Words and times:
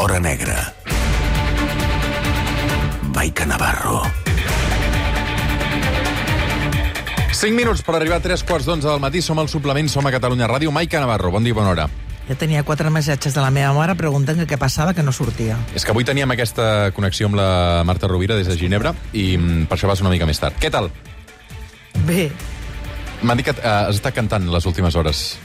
l'hora 0.00 0.18
negra. 0.18 0.56
Maica 3.12 3.44
Navarro. 3.44 4.00
5 7.32 7.52
minuts 7.52 7.82
per 7.84 7.98
arribar 7.98 8.16
a 8.16 8.24
3 8.24 8.44
quarts 8.48 8.64
d'onze 8.64 8.88
del 8.88 9.00
matí. 9.00 9.20
Som 9.20 9.38
al 9.38 9.50
suplement, 9.52 9.90
som 9.92 10.06
a 10.06 10.12
Catalunya 10.14 10.48
Ràdio. 10.48 10.72
Maica 10.72 11.02
Navarro, 11.04 11.30
bon 11.30 11.44
dia, 11.44 11.52
bona 11.52 11.74
hora. 11.74 11.86
Jo 12.30 12.36
tenia 12.40 12.62
quatre 12.64 12.88
missatges 12.88 13.36
de 13.36 13.44
la 13.44 13.50
meva 13.52 13.74
mare 13.76 13.92
preguntant 13.98 14.40
que 14.40 14.48
què 14.48 14.56
passava, 14.56 14.94
que 14.96 15.04
no 15.04 15.12
sortia. 15.12 15.58
És 15.76 15.84
que 15.84 15.92
avui 15.92 16.08
teníem 16.08 16.32
aquesta 16.32 16.94
connexió 16.96 17.28
amb 17.28 17.36
la 17.36 17.82
Marta 17.84 18.08
Rovira 18.08 18.38
des 18.40 18.48
de 18.48 18.56
Ginebra 18.56 18.94
i 19.12 19.34
mm, 19.36 19.68
per 19.68 19.76
això 19.76 19.90
vas 19.90 20.00
una 20.00 20.14
mica 20.14 20.24
més 20.24 20.40
tard. 20.40 20.56
Què 20.56 20.72
tal? 20.72 20.88
Bé, 22.08 22.30
M'han 23.20 23.36
dit 23.36 23.50
que 23.50 23.52
eh, 23.52 23.68
has 23.68 23.98
estat 23.98 24.16
cantant 24.16 24.46
les 24.48 24.66
últimes 24.68 24.96
hores. 24.96 25.36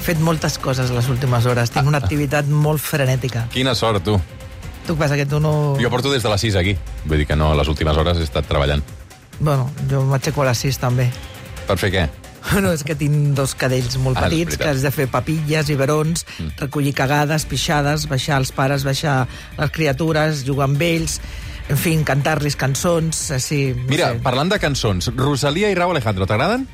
He 0.00 0.02
fet 0.02 0.20
moltes 0.24 0.56
coses 0.58 0.90
les 0.94 1.08
últimes 1.12 1.44
hores. 1.46 1.70
Tinc 1.74 1.88
una 1.88 2.00
activitat 2.00 2.48
molt 2.48 2.80
frenètica. 2.80 3.44
Quina 3.52 3.74
sort, 3.76 4.00
tu. 4.06 4.16
Tu 4.86 4.94
què 4.94 5.02
passa, 5.02 5.18
que 5.20 5.26
tu 5.28 5.38
no... 5.44 5.76
Jo 5.80 5.90
porto 5.92 6.10
des 6.12 6.24
de 6.24 6.30
les 6.32 6.40
6 6.48 6.56
aquí. 6.56 6.72
Vull 7.04 7.20
dir 7.20 7.26
que 7.28 7.36
no, 7.36 7.52
les 7.58 7.68
últimes 7.68 7.96
hores 8.00 8.18
he 8.18 8.24
estat 8.24 8.48
treballant. 8.48 8.80
Bueno, 9.38 9.68
jo 9.90 10.00
m'aixeco 10.08 10.42
a 10.42 10.48
les 10.50 10.64
6 10.64 10.80
també. 10.80 11.10
Per 11.68 11.76
fer 11.78 11.92
què? 11.92 12.06
No, 12.64 12.72
és 12.72 12.80
que 12.88 12.96
tinc 12.96 13.34
dos 13.36 13.52
cadells 13.54 13.98
molt 14.00 14.16
Ah, 14.16 14.24
petits, 14.24 14.56
que 14.56 14.70
has 14.70 14.80
de 14.80 14.90
fer 14.90 15.04
papilles, 15.12 15.68
biberons, 15.68 16.24
mm. 16.38 16.54
recollir 16.64 16.94
cagades, 16.96 17.44
pixades, 17.44 18.08
baixar 18.08 18.38
els 18.40 18.50
pares, 18.56 18.86
baixar 18.88 19.26
les 19.58 19.70
criatures, 19.76 20.40
jugar 20.48 20.70
amb 20.70 20.80
ells, 20.82 21.18
en 21.68 21.76
fi, 21.78 21.92
cantar-los 22.02 22.56
cançons, 22.56 23.26
així... 23.36 23.74
no 23.76 23.90
Mira, 23.92 24.14
sé. 24.16 24.22
parlant 24.24 24.48
de 24.50 24.58
cançons, 24.58 25.12
Rosalia 25.20 25.68
i 25.70 25.76
Raúl 25.76 25.92
Alejandro, 25.98 26.24
t'agraden? 26.26 26.64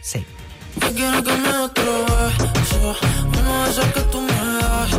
Sí. 0.00 0.22
Yo 0.80 0.94
quiero 0.94 1.24
que 1.26 1.36
me 1.42 1.50
uno 3.40 3.64
de 3.64 3.70
esos 3.70 3.86
que 3.86 4.00
tú 4.12 4.20
me 4.20 4.32
das. 4.32 4.92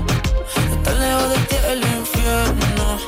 Estar 0.71 0.95
lejos 0.95 1.29
de 1.29 1.37
ti 1.49 1.55
el 1.71 1.79
infierno. 1.99 2.99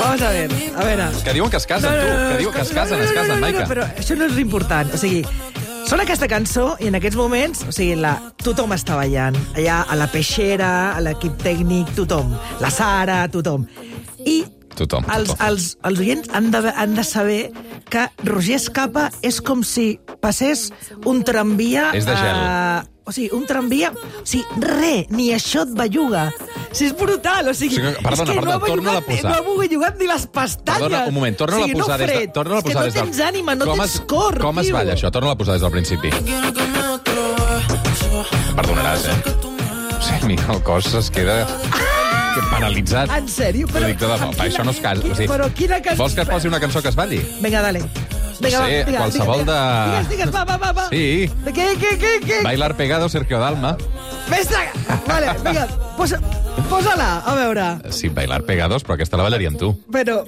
Vamos 0.00 0.22
a 0.22 0.30
ver, 0.30 0.50
a 0.76 0.84
veure... 0.84 1.04
Que 1.24 1.32
diuen 1.34 1.50
que 1.50 1.56
es 1.56 1.66
casen, 1.66 1.90
tu. 1.90 2.06
Que 2.32 2.38
diuen 2.38 2.54
que 2.54 2.60
es 2.62 2.70
casen, 2.70 3.00
es 3.02 3.12
casen, 3.12 3.40
Maica. 3.40 3.60
No, 3.64 3.68
però 3.68 3.84
això 3.98 4.16
no 4.16 4.28
és 4.28 4.38
important. 4.38 4.92
O 4.94 4.98
sigui, 5.00 5.22
sona 5.88 6.06
aquesta 6.06 6.28
cançó 6.30 6.68
i 6.80 6.88
en 6.90 6.96
aquests 6.98 7.18
moments, 7.18 7.64
o 7.66 7.74
sigui, 7.74 7.96
la, 8.00 8.14
tothom 8.42 8.72
està 8.76 8.96
ballant. 8.98 9.36
Allà 9.58 9.82
a 9.90 9.98
la 9.98 10.06
peixera, 10.12 10.70
a 10.94 11.02
l'equip 11.04 11.36
tècnic, 11.42 11.92
tothom. 11.98 12.32
La 12.62 12.70
Sara, 12.70 13.24
tothom. 13.32 13.66
I 14.26 14.44
Tothom, 14.76 15.06
els, 15.08 15.30
tothom. 15.32 15.46
els, 15.46 15.70
els 15.88 16.00
oients 16.04 16.32
han 16.36 16.50
de, 16.52 16.60
han 16.68 16.94
de 16.98 17.04
saber 17.08 17.40
que 17.88 18.02
Roger 18.28 18.58
Escapa 18.60 19.06
és 19.24 19.38
com 19.40 19.62
si 19.64 19.94
passés 20.20 20.68
un 21.08 21.22
tramvia... 21.24 21.90
És 21.96 22.04
de 22.04 22.16
gel. 22.18 22.42
O 23.06 23.12
sigui, 23.14 23.30
un 23.36 23.46
tramvia... 23.46 23.92
O 23.94 24.26
sigui, 24.26 24.44
re, 24.60 25.06
ni 25.14 25.28
això 25.34 25.62
et 25.62 25.72
belluga. 25.78 26.24
O 26.34 26.74
sigui, 26.74 26.90
és 26.90 26.96
brutal, 26.98 27.48
o 27.48 27.54
sigui... 27.54 27.78
O 27.78 27.78
sigui, 27.78 27.92
perdona, 28.02 28.16
és 28.16 28.20
que 28.20 28.34
perdona, 28.34 28.56
no 28.58 28.64
ha 28.64 28.66
torna-la 28.66 28.98
a 28.98 29.06
posar. 29.06 29.30
No 29.36 29.56
bellugat 29.60 30.00
ni 30.00 30.08
les 30.10 30.26
pestanyes. 30.26 30.82
Perdona, 30.82 31.04
un 31.06 31.14
moment, 31.14 31.38
torna-la 31.38 31.62
o 31.62 31.68
sigui, 31.68 31.78
a 31.78 31.84
posar 31.84 32.00
no 32.00 32.06
des 32.06 32.10
de... 32.18 32.32
Torna-la 32.34 32.58
a 32.58 32.64
És 32.64 32.66
que 32.66 32.72
posar 32.74 32.82
no 32.82 32.90
des 32.90 32.98
tens 32.98 33.20
ànima, 33.28 33.54
no 33.54 33.68
com 33.70 33.78
tens 33.78 33.94
es, 33.94 34.00
cor, 34.10 34.40
Com 34.42 34.58
es 34.58 34.66
tio. 34.66 34.76
balla 34.80 34.96
això? 34.98 35.12
Torna-la 35.14 35.38
a 35.38 35.40
posar 35.44 35.54
des 35.54 35.62
del 35.62 35.74
principi. 35.76 36.10
Perdonaràs, 38.58 39.06
eh? 39.06 39.16
das. 39.22 40.06
Sí, 40.06 40.18
mira, 40.26 40.50
el 40.52 40.62
cos 40.66 40.90
es 40.98 41.10
queda 41.14 41.38
que 41.46 42.42
paralitzat. 42.50 43.10
En 43.16 43.30
sèrio? 43.30 43.70
Ho 43.70 43.72
Però, 43.72 43.86
dic 43.88 44.02
tot 44.02 44.12
de 44.12 44.18
amb 44.26 44.34
fa, 44.36 44.50
això 44.50 44.66
no 44.66 44.74
es 44.74 44.82
casa. 44.82 45.06
O 45.06 45.14
sigui, 45.14 45.30
però 45.30 45.46
quina 45.54 45.78
cançó... 45.80 46.02
Vols 46.02 46.18
que 46.18 46.26
et 46.26 46.34
posi 46.34 46.50
una 46.50 46.60
cançó 46.60 46.82
que 46.82 46.90
es 46.92 46.98
balli? 46.98 47.22
Vinga, 47.40 47.62
dale. 47.64 47.86
Vinga, 48.40 48.60
No 48.60 48.66
sé, 48.66 48.72
va, 48.72 48.84
digues, 48.84 49.00
qualsevol 49.00 49.40
digues, 49.40 49.54
de- 49.54 49.90
Digues, 49.90 50.08
digues, 50.10 50.34
va, 50.34 50.44
va, 50.44 50.56
va, 50.58 50.72
va. 50.72 50.88
Sí. 50.90 51.30
De 51.46 51.52
què, 51.56 51.66
què, 51.80 51.92
què, 52.02 52.12
què? 52.26 52.42
Bailar 52.44 52.74
pegado, 52.76 53.08
Sergio 53.08 53.38
Dalma. 53.40 53.76
Mestre! 54.30 54.64
Vale, 55.06 55.32
vinga, 55.44 55.66
posa, 55.96 56.20
posa-la, 56.68 57.10
a 57.24 57.34
veure. 57.38 57.66
Sí, 57.94 58.08
bailar 58.08 58.42
pegados, 58.48 58.82
però 58.84 58.94
aquesta 58.98 59.16
la 59.20 59.28
ballaria 59.28 59.52
amb 59.54 59.60
tu. 59.62 59.72
Però... 59.92 60.20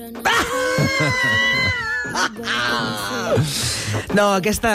No, 4.15 4.33
aquesta... 4.35 4.71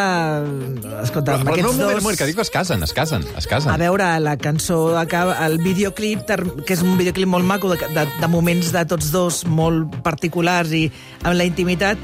Escolta, 1.03 1.37
Però 1.37 1.43
no, 1.43 1.51
aquests 1.51 1.67
moment, 1.67 1.79
dos... 1.81 1.93
un 1.97 2.03
moment, 2.03 2.17
que 2.19 2.27
dic 2.29 2.39
es 2.43 2.51
casen, 2.53 2.83
es 2.85 2.93
casen, 2.95 3.25
es 3.37 3.47
casen. 3.49 3.71
A 3.73 3.77
veure, 3.81 4.07
la 4.23 4.35
cançó 4.37 4.97
acaba, 4.97 5.35
el 5.47 5.57
videoclip, 5.63 6.23
que 6.65 6.75
és 6.75 6.83
un 6.85 6.95
videoclip 6.99 7.29
molt 7.29 7.45
maco, 7.47 7.71
de, 7.73 7.79
de, 7.95 8.05
de 8.21 8.29
moments 8.31 8.71
de 8.75 8.85
tots 8.89 9.11
dos 9.13 9.43
molt 9.49 9.97
particulars 10.05 10.71
i 10.77 10.85
amb 11.23 11.35
la 11.39 11.47
intimitat. 11.49 11.97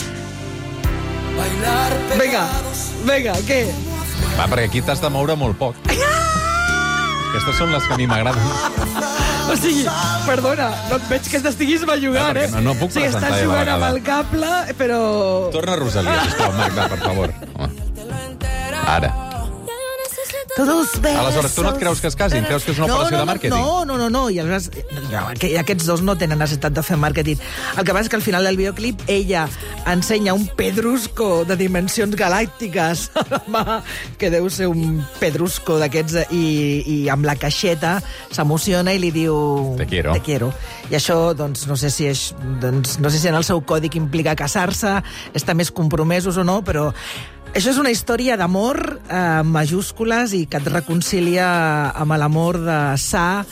Vinga, 1.60 2.44
vinga, 3.08 3.34
què? 3.48 3.60
Va, 4.38 4.46
perquè 4.48 4.66
aquí 4.70 4.82
t'has 4.86 5.02
de 5.04 5.10
moure 5.12 5.36
molt 5.40 5.58
poc. 5.60 5.76
Aquestes 5.90 7.58
són 7.60 7.72
les 7.74 7.86
que 7.86 7.94
a 7.94 7.98
mi 8.00 8.08
m'agraden. 8.10 8.44
O 9.50 9.56
sigui, 9.58 9.84
perdona, 10.28 10.70
no 10.90 10.98
et 11.00 11.08
veig 11.10 11.28
que 11.32 11.40
t'estiguis 11.44 11.84
bellugant, 11.90 12.38
eh? 12.38 12.48
no- 12.54 12.62
no 12.70 12.76
puc 12.80 12.92
o 12.92 12.94
sigui, 12.96 13.08
estàs 13.10 13.40
jugant 13.44 13.72
amb 13.76 13.88
el 13.90 14.02
cable, 14.06 14.52
però... 14.78 15.00
Torna 15.54 15.74
a 15.76 15.80
Rosalia, 15.82 16.20
sisplau, 16.28 16.54
Magda, 16.60 16.88
per 16.94 17.00
favor. 17.06 17.34
Home. 17.56 17.72
Ara. 18.90 19.12
Todos 20.60 21.00
besos. 21.00 21.20
Aleshores, 21.20 21.56
tu 21.56 21.64
no 21.64 21.70
et 21.72 21.78
creus 21.80 22.02
que 22.02 22.10
es 22.12 22.18
casin? 22.20 22.44
Creus 22.44 22.66
que 22.68 22.74
és 22.74 22.80
una 22.82 22.90
no, 22.90 22.98
operació 22.98 23.16
no, 23.16 23.22
de 23.22 23.28
màrqueting? 23.30 23.62
No, 23.64 23.86
no, 23.88 23.96
no, 24.02 24.10
no. 24.12 24.24
I 24.28 24.42
aleshores, 24.42 24.68
no, 25.08 25.22
que 25.40 25.54
aquests 25.62 25.88
dos 25.88 26.04
no 26.04 26.18
tenen 26.20 26.42
necessitat 26.42 26.76
de 26.76 26.84
fer 26.84 26.98
màrqueting. 27.00 27.40
El 27.80 27.88
que 27.88 27.96
passa 27.96 28.10
és 28.10 28.12
que 28.12 28.20
al 28.20 28.26
final 28.26 28.44
del 28.44 28.60
videoclip 28.60 29.06
ella 29.08 29.46
ensenya 29.88 30.36
un 30.36 30.50
pedrusco 30.60 31.46
de 31.48 31.56
dimensions 31.56 32.18
galàctiques 32.20 33.06
que 34.20 34.34
deu 34.34 34.50
ser 34.52 34.68
un 34.68 35.00
pedrusco 35.22 35.80
d'aquests, 35.80 36.28
i, 36.36 36.44
i 36.84 36.98
amb 37.14 37.24
la 37.24 37.38
caixeta 37.40 37.96
s'emociona 38.28 38.92
i 38.92 39.00
li 39.00 39.14
diu... 39.16 39.40
Te 39.80 39.88
quiero. 39.88 40.12
Te 40.18 40.26
quiero. 40.28 40.52
I 40.92 41.00
això, 41.00 41.32
doncs, 41.40 41.70
no 41.72 41.80
sé 41.80 41.94
si 41.94 42.10
és, 42.12 42.34
doncs, 42.60 42.98
no 43.00 43.08
sé 43.14 43.24
si 43.24 43.32
en 43.32 43.40
el 43.40 43.48
seu 43.48 43.64
còdic 43.64 43.96
implica 43.96 44.36
casar-se, 44.36 45.00
estar 45.38 45.56
més 45.56 45.72
compromesos 45.72 46.36
o 46.36 46.44
no, 46.44 46.60
però 46.68 46.90
això 47.54 47.72
és 47.72 47.80
una 47.82 47.92
història 47.92 48.38
d'amor 48.38 48.80
eh, 49.10 49.42
majúscules 49.46 50.36
i 50.38 50.46
que 50.50 50.60
et 50.62 50.70
reconcilia 50.70 51.50
amb 51.98 52.16
l'amor 52.20 52.60
de 52.62 52.80
sa 53.02 53.44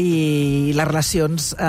i 0.00 0.72
les 0.74 0.88
relacions 0.88 1.52
eh, 1.54 1.64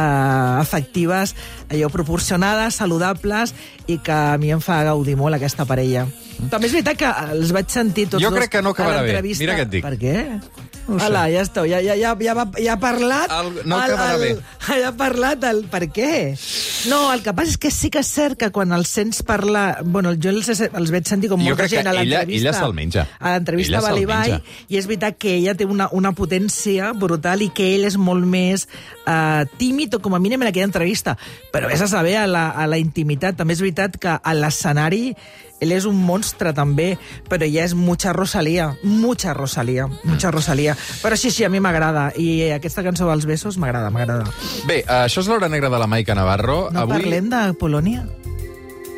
afectives 0.62 1.36
allò 1.70 1.92
proporcionades, 1.94 2.82
saludables 2.82 3.54
i 3.86 4.00
que 4.02 4.14
a 4.14 4.38
mi 4.42 4.52
em 4.56 4.64
fa 4.66 4.82
gaudir 4.88 5.18
molt 5.20 5.38
aquesta 5.38 5.68
parella. 5.70 6.08
També 6.52 6.68
és 6.68 6.74
veritat 6.76 6.98
que 7.00 7.12
els 7.34 7.52
vaig 7.56 7.70
sentir 7.72 8.08
tots 8.12 8.22
Jo 8.24 8.30
dos 8.30 8.40
crec 8.40 8.52
que 8.58 8.62
no 8.62 8.74
acabarà 8.76 9.02
bé. 9.02 9.08
l'entrevista. 9.14 9.44
Mira 9.44 9.56
què 9.58 9.66
et 9.68 9.70
dic. 9.70 9.84
Per 9.86 9.98
què? 10.02 10.16
No 10.86 11.00
Hola, 11.02 11.24
ja 11.34 11.42
esteu, 11.42 11.66
ja, 11.66 11.80
ja, 11.82 11.96
ja, 11.98 12.12
ja, 12.22 12.34
va, 12.38 12.44
ja 12.62 12.76
ha 12.76 12.78
parlat... 12.80 13.32
El- 13.34 13.56
no 13.66 13.80
acabarà 13.80 14.18
bé. 14.22 14.36
Ja 14.66 14.90
ha 14.90 14.92
parlat 14.98 15.44
el 15.50 15.64
per 15.72 15.88
què. 15.94 16.36
No, 16.92 17.00
el 17.14 17.24
que 17.26 17.34
passa 17.34 17.56
és 17.56 17.58
que 17.62 17.72
sí 17.74 17.90
que 17.94 18.04
és 18.04 18.10
cert 18.14 18.38
que 18.38 18.52
quan 18.54 18.72
els 18.76 18.92
sents 18.94 19.24
parlar... 19.26 19.80
Bueno, 19.84 20.12
jo 20.22 20.30
els, 20.30 20.50
els 20.62 20.92
veig 20.94 21.08
sentir 21.10 21.30
com 21.32 21.42
molta 21.42 21.66
gent 21.72 21.88
a 21.88 21.94
ella- 21.96 22.04
l'entrevista. 22.04 22.50
ella 22.52 22.54
se'l 22.60 22.76
menja. 22.78 23.08
A 23.20 23.34
l'entrevista 23.34 23.80
Ella 23.80 23.90
a 23.90 23.96
menja. 23.96 24.42
i 24.70 24.78
és 24.78 24.86
veritat 24.90 25.18
que 25.18 25.34
ella 25.40 25.56
té 25.58 25.66
una, 25.66 25.88
una 25.92 26.12
potència 26.14 26.92
brutal 26.94 27.42
i 27.42 27.50
que 27.50 27.72
ell 27.80 27.88
és 27.90 27.98
molt 27.98 28.26
més 28.30 28.68
eh, 29.08 29.46
tímid, 29.58 29.96
o 29.98 30.02
com 30.06 30.14
a 30.14 30.20
mínim 30.22 30.42
en 30.46 30.52
aquella 30.52 30.70
entrevista. 30.70 31.18
Però 31.54 31.66
vés 31.72 31.82
a 31.82 31.88
saber 31.90 32.18
a 32.22 32.28
la, 32.30 32.50
a 32.52 32.68
la 32.70 32.78
intimitat. 32.78 33.36
També 33.42 33.58
és 33.58 33.64
veritat 33.66 33.98
que 33.98 34.14
a 34.22 34.34
l'escenari 34.38 35.16
ell 35.64 35.72
és 35.72 35.86
un 35.88 35.96
monstre 35.96 36.52
també, 36.54 36.98
però 37.30 37.46
ella 37.46 37.64
és 37.66 37.74
mucha 37.76 38.14
Rosalía, 38.14 38.76
mucha 38.84 39.34
Rosalía, 39.34 39.88
mucha 40.04 40.32
Rosalía. 40.32 40.76
Però 41.02 41.16
sí, 41.16 41.32
sí, 41.32 41.44
a 41.44 41.50
mi 41.50 41.62
m'agrada. 41.64 42.12
I 42.18 42.52
aquesta 42.58 42.84
cançó 42.84 43.08
dels 43.10 43.26
besos 43.26 43.58
m'agrada, 43.58 43.90
m'agrada. 43.90 44.28
Bé, 44.68 44.84
això 44.84 45.24
és 45.24 45.32
l'hora 45.32 45.50
negra 45.50 45.70
de 45.70 45.80
la 45.80 45.88
Maica 45.88 46.16
Navarro. 46.16 46.70
No 46.72 46.86
Avui... 46.86 47.00
parlem 47.00 47.30
de 47.32 47.42
Polònia? 47.60 48.06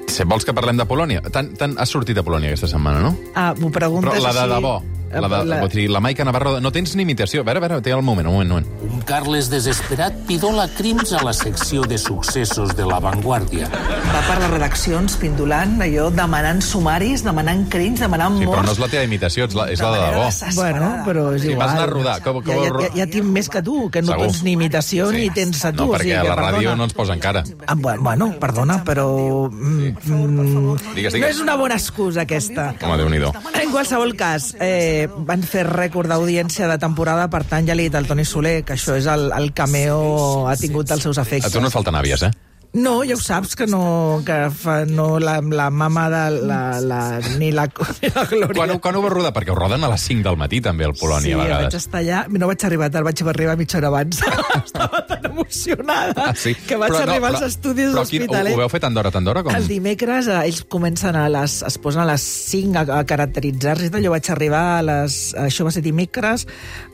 Si 0.08 0.24
vols 0.24 0.48
que 0.48 0.54
parlem 0.56 0.80
de 0.80 0.86
Polònia. 0.90 1.22
Tan, 1.34 1.52
tan, 1.60 1.76
has 1.78 1.92
sortit 1.94 2.18
a 2.18 2.24
Polònia 2.26 2.54
aquesta 2.54 2.70
setmana, 2.72 3.04
no? 3.04 3.14
Ah, 3.36 3.54
m'ho 3.60 3.70
preguntes 3.70 4.16
Però 4.16 4.24
la 4.24 4.34
de 4.34 4.46
així? 4.46 4.56
debò. 4.56 4.78
La, 5.12 5.28
de, 5.28 5.46
la... 5.46 5.68
Dir, 5.68 5.90
la 5.90 6.00
Maica 6.00 6.26
Navarro... 6.26 6.60
No 6.62 6.72
tens 6.72 6.96
ni 6.96 7.04
imitació. 7.04 7.42
A 7.42 7.46
veure, 7.48 7.60
a 7.62 7.68
veure, 7.68 7.82
té 7.82 7.92
el 7.96 8.02
moment, 8.04 8.28
un 8.28 8.34
moment, 8.34 8.52
un 8.52 8.66
moment. 8.68 8.94
Un 8.98 9.02
Carles 9.08 9.48
desesperat 9.50 10.14
pidola 10.28 10.68
crims 10.78 11.14
a 11.16 11.22
la 11.24 11.32
secció 11.34 11.84
de 11.88 11.98
successos 11.98 12.76
de 12.76 12.86
La 12.86 13.00
Vanguardia. 13.00 13.70
Va 13.72 14.22
per 14.28 14.38
les 14.42 14.50
redaccions 14.52 15.16
pindulant, 15.22 15.78
allò, 15.86 16.10
demanant 16.12 16.60
sumaris, 16.66 17.24
demanant 17.24 17.66
crims, 17.72 18.02
demanant 18.04 18.36
Sí, 18.38 18.44
però 18.46 18.58
morts. 18.58 18.68
no 18.68 18.76
és 18.76 18.82
la 18.84 18.90
teva 18.92 19.04
imitació, 19.08 19.48
és 19.48 19.56
la, 19.56 19.70
és 19.72 19.82
la 19.84 19.92
de 19.96 20.02
debò. 20.04 20.28
Bueno, 20.58 20.90
però 21.08 21.26
és 21.36 21.42
Sí, 21.42 21.52
igual. 21.54 21.64
vas 21.68 21.76
anar 21.78 21.88
a 21.88 21.92
rodar, 21.94 22.18
com- 22.26 22.42
com- 22.44 22.54
ja, 22.66 22.84
ja, 22.88 22.92
ja 23.02 23.08
tinc 23.08 23.26
més 23.38 23.48
que 23.50 23.62
tu, 23.64 23.90
que 23.90 24.02
no 24.02 24.12
Segur. 24.12 24.28
tens 24.28 24.44
ni 24.44 24.52
imitació 24.58 25.10
Sí. 25.12 25.18
ni 25.24 25.30
tens 25.30 25.64
a 25.66 25.72
tu. 25.72 25.86
No, 25.86 25.92
o 25.92 25.96
perquè 25.96 26.02
sigui 26.10 26.14
a 26.20 26.24
la 26.24 26.36
ràdio 26.36 26.58
perdona. 26.60 26.76
no 26.76 26.84
ens 26.90 26.94
posen 26.94 27.20
cara. 27.20 27.44
Ah, 27.66 27.76
bu- 27.76 27.98
bueno, 28.02 28.34
perdona, 28.40 28.84
però... 28.84 29.50
Mm, 29.52 29.96
mm, 30.04 30.78
Digues, 30.96 31.14
no 31.14 31.18
digues. 31.18 31.30
és 31.36 31.40
una 31.40 31.56
bona 31.56 31.76
excusa, 31.76 32.22
aquesta. 32.28 32.74
Home, 32.82 32.98
Déu-n'hi-do. 32.98 33.32
En 33.62 33.72
qualsevol 33.72 34.16
cas, 34.18 34.56
eh, 34.60 34.97
van 35.06 35.44
fer 35.46 35.64
rècord 35.68 36.10
d'audiència 36.10 36.68
de 36.72 36.78
temporada, 36.82 37.28
per 37.30 37.44
tant 37.46 37.68
ja 37.70 37.76
li 37.78 37.86
he 37.86 37.90
dit 37.92 37.96
al 38.00 38.08
Toni 38.10 38.26
Soler 38.26 38.64
que 38.66 38.74
això 38.74 38.96
és 38.98 39.06
el, 39.12 39.28
el 39.38 39.52
cameo 39.54 40.48
ha 40.50 40.56
tingut 40.60 40.90
els 40.92 41.04
seus 41.06 41.18
A 41.18 41.26
efectes. 41.28 41.54
tu 41.54 41.62
no 41.62 41.68
et 41.70 41.74
falten 41.74 41.96
àvies, 41.96 42.24
eh? 42.24 42.32
No, 42.74 43.00
ja 43.08 43.16
ho 43.16 43.18
saps 43.22 43.56
que 43.58 43.66
no, 43.66 44.22
que 44.28 44.36
fa, 44.54 44.84
no 44.86 45.18
la, 45.24 45.40
la 45.42 45.70
mama 45.72 46.04
de 46.12 46.42
la, 46.46 46.58
la, 46.84 47.00
ni, 47.40 47.50
la, 47.56 47.64
ni 48.04 48.10
la 48.14 48.26
Glòria. 48.30 48.54
Quan, 48.54 48.74
quan 48.84 48.96
ho 49.00 49.02
va 49.02 49.10
rodar? 49.10 49.32
Perquè 49.34 49.50
ho 49.54 49.56
roden 49.58 49.84
a 49.88 49.90
les 49.90 50.04
5 50.06 50.22
del 50.28 50.38
matí, 50.38 50.60
també, 50.62 50.86
al 50.86 50.94
Polònia, 51.00 51.24
sí, 51.26 51.32
a 51.34 51.38
vaig 51.40 51.48
vegades. 51.56 51.78
estar 51.80 52.02
allà. 52.04 52.20
No 52.30 52.50
vaig 52.52 52.66
arribar 52.68 52.92
tard, 52.94 53.08
vaig 53.08 53.24
arribar 53.34 53.56
mitja 53.58 53.80
hora 53.80 53.90
abans. 53.90 54.20
Estava 54.68 55.02
tan 55.10 55.26
emocionada 55.32 56.28
Ah, 56.28 56.36
sí? 56.36 56.54
que 56.68 56.76
vaig 56.78 56.92
Però 56.94 57.06
no, 57.06 57.12
arribar 57.14 57.32
però- 57.32 57.42
als 57.42 57.56
estudis 57.56 57.90
però 57.96 58.04
quin- 58.06 58.28
d'Hospitalet. 58.28 58.54
Ho, 58.54 58.60
ho 58.60 58.64
veu 58.66 58.70
fer 58.76 58.84
tant 58.84 58.94
d'hora, 59.00 59.12
tant 59.16 59.26
d'hora? 59.26 59.44
Com... 59.48 59.56
El 59.58 59.68
dimecres 59.72 60.28
eh, 60.30 60.38
ells 60.46 60.62
comencen 60.70 61.16
a 61.18 61.26
les... 61.34 61.62
es 61.66 61.80
posen 61.82 62.04
a 62.04 62.10
les 62.12 62.22
5 62.52 62.84
a, 62.84 63.00
a 63.00 63.04
caracteritzar-se. 63.10 63.90
Jo 64.04 64.14
vaig 64.14 64.30
arribar 64.36 64.66
a 64.78 64.84
les... 64.86 65.32
Això 65.48 65.66
va 65.66 65.74
ser 65.74 65.82
dimecres, 65.88 66.46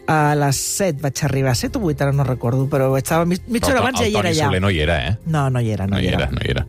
a 0.07 0.35
les 0.35 0.57
7 0.79 0.99
vaig 1.01 1.21
arribar, 1.23 1.55
7 1.55 1.79
o 1.79 1.87
8, 1.87 2.03
ara 2.03 2.11
no 2.11 2.23
recordo, 2.27 2.65
però 2.69 2.89
estava 2.97 3.25
mitja 3.25 3.71
hora 3.71 3.79
Però 3.79 3.81
abans 3.83 3.99
ja 3.99 4.05
el 4.05 4.11
hi 4.11 4.15
era 4.15 4.21
Toni 4.23 4.33
allà. 4.35 4.47
Soler 4.49 4.61
no 4.61 4.69
hi 4.69 4.79
era, 4.83 4.97
eh? 5.07 5.17
No, 5.25 5.49
no 5.49 5.61
hi 5.61 5.69
era, 5.71 5.87
no, 5.87 5.95
No 5.95 6.01
hi 6.01 6.07
era, 6.11 6.27
no 6.31 6.41
hi 6.43 6.49
era. 6.51 6.65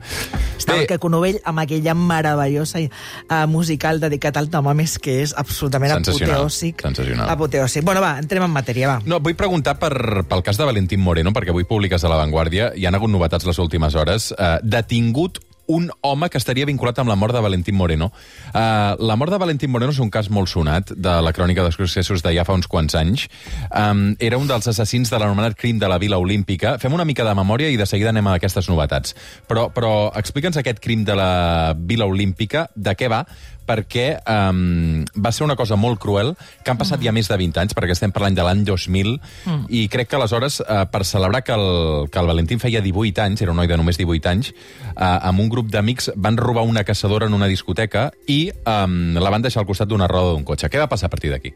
Estava 0.56 0.78
Bé, 0.78 0.82
el 0.84 0.88
Queco 0.88 1.08
Novell 1.10 1.40
amb 1.44 1.62
aquella 1.64 1.94
meravellosa 1.98 2.78
uh, 2.84 3.46
musical 3.50 3.98
dedicat 4.00 4.36
al 4.38 4.50
Tamames, 4.52 4.98
que 5.02 5.20
és 5.24 5.34
absolutament 5.36 5.96
Sensacional, 5.96 6.44
apoteòsic. 6.44 6.84
sensacional. 6.86 7.28
Apoteòsic. 7.34 7.84
Bueno, 7.84 8.00
va, 8.04 8.14
entrem 8.22 8.46
en 8.46 8.54
matèria, 8.54 8.88
va. 8.94 9.00
No, 9.04 9.18
vull 9.20 9.34
preguntar 9.34 9.78
per, 9.82 10.24
pel 10.30 10.44
cas 10.46 10.60
de 10.60 10.64
Valentín 10.70 11.00
Moreno, 11.02 11.32
perquè 11.34 11.50
avui 11.50 11.66
publiques 11.66 12.04
a 12.04 12.12
La 12.12 12.20
Vanguardia, 12.22 12.70
hi 12.76 12.86
ha 12.86 12.94
hagut 12.94 13.10
novetats 13.10 13.46
les 13.50 13.58
últimes 13.58 13.94
hores. 13.98 14.30
Eh, 14.38 14.58
detingut 14.62 15.40
un 15.66 15.90
home 16.02 16.28
que 16.30 16.38
estaria 16.38 16.66
vinculat 16.68 16.98
amb 16.98 17.10
la 17.10 17.16
mort 17.16 17.34
de 17.34 17.40
Valentín 17.44 17.76
Moreno. 17.76 18.10
Uh, 18.52 18.94
la 18.98 19.16
mort 19.16 19.32
de 19.32 19.38
Valentín 19.38 19.70
Moreno 19.70 19.92
és 19.94 20.00
un 20.02 20.10
cas 20.10 20.30
molt 20.30 20.50
sonat 20.50 20.92
de 20.96 21.14
la 21.24 21.32
crònica 21.32 21.64
dels 21.64 21.78
processos 21.80 22.22
ja 22.24 22.44
fa 22.44 22.56
uns 22.56 22.66
quants 22.66 22.94
anys. 22.94 23.28
Um, 23.70 24.14
era 24.18 24.38
un 24.38 24.48
dels 24.48 24.66
assassins 24.68 25.10
de 25.10 25.18
l'anomenat 25.18 25.56
crim 25.56 25.78
de 25.78 25.88
la 25.88 25.98
Vila 25.98 26.18
Olímpica. 26.18 26.78
Fem 26.78 26.92
una 26.92 27.04
mica 27.04 27.24
de 27.24 27.34
memòria 27.34 27.70
i 27.70 27.76
de 27.76 27.86
seguida 27.86 28.10
anem 28.10 28.26
a 28.26 28.36
aquestes 28.38 28.68
novetats. 28.68 29.14
Però, 29.48 29.68
però 29.74 30.10
explica'ns 30.16 30.56
aquest 30.60 30.80
crim 30.80 31.04
de 31.04 31.14
la 31.14 31.74
Vila 31.78 32.06
Olímpica, 32.06 32.68
de 32.74 32.96
què 32.98 33.08
va, 33.08 33.24
perquè 33.66 34.06
um, 34.28 35.04
va 35.16 35.32
ser 35.32 35.44
una 35.46 35.56
cosa 35.56 35.76
molt 35.80 36.00
cruel, 36.02 36.34
que 36.62 36.72
han 36.72 36.80
passat 36.80 37.00
mm. 37.00 37.06
ja 37.06 37.14
més 37.16 37.30
de 37.30 37.38
20 37.40 37.62
anys, 37.64 37.76
perquè 37.76 37.96
estem 37.96 38.12
parlant 38.14 38.36
de 38.36 38.44
l'any 38.46 38.64
2000, 38.66 39.14
mm. 39.44 39.64
i 39.68 39.86
crec 39.92 40.10
que 40.10 40.18
aleshores, 40.18 40.60
uh, 40.64 40.84
per 40.90 41.04
celebrar 41.08 41.44
que 41.46 41.56
el, 41.56 42.10
que 42.10 42.20
el 42.20 42.30
Valentín 42.30 42.62
feia 42.62 42.84
18 42.84 43.24
anys, 43.24 43.44
era 43.44 43.54
un 43.54 43.60
noi 43.62 43.70
de 43.70 43.78
només 43.80 44.00
18 44.00 44.30
anys, 44.32 44.52
uh, 44.94 45.18
amb 45.30 45.44
un 45.44 45.50
grup 45.52 45.72
d'amics 45.72 46.12
van 46.16 46.38
robar 46.40 46.66
una 46.68 46.84
caçadora 46.84 47.30
en 47.30 47.34
una 47.34 47.50
discoteca 47.50 48.10
i 48.28 48.46
um, 48.64 49.16
la 49.20 49.34
van 49.34 49.44
deixar 49.44 49.64
al 49.64 49.68
costat 49.68 49.90
d'una 49.90 50.10
roda 50.10 50.34
d'un 50.34 50.46
cotxe. 50.46 50.70
Què 50.70 50.80
va 50.80 50.90
passar 50.90 51.10
a 51.10 51.14
partir 51.16 51.32
d'aquí? 51.34 51.54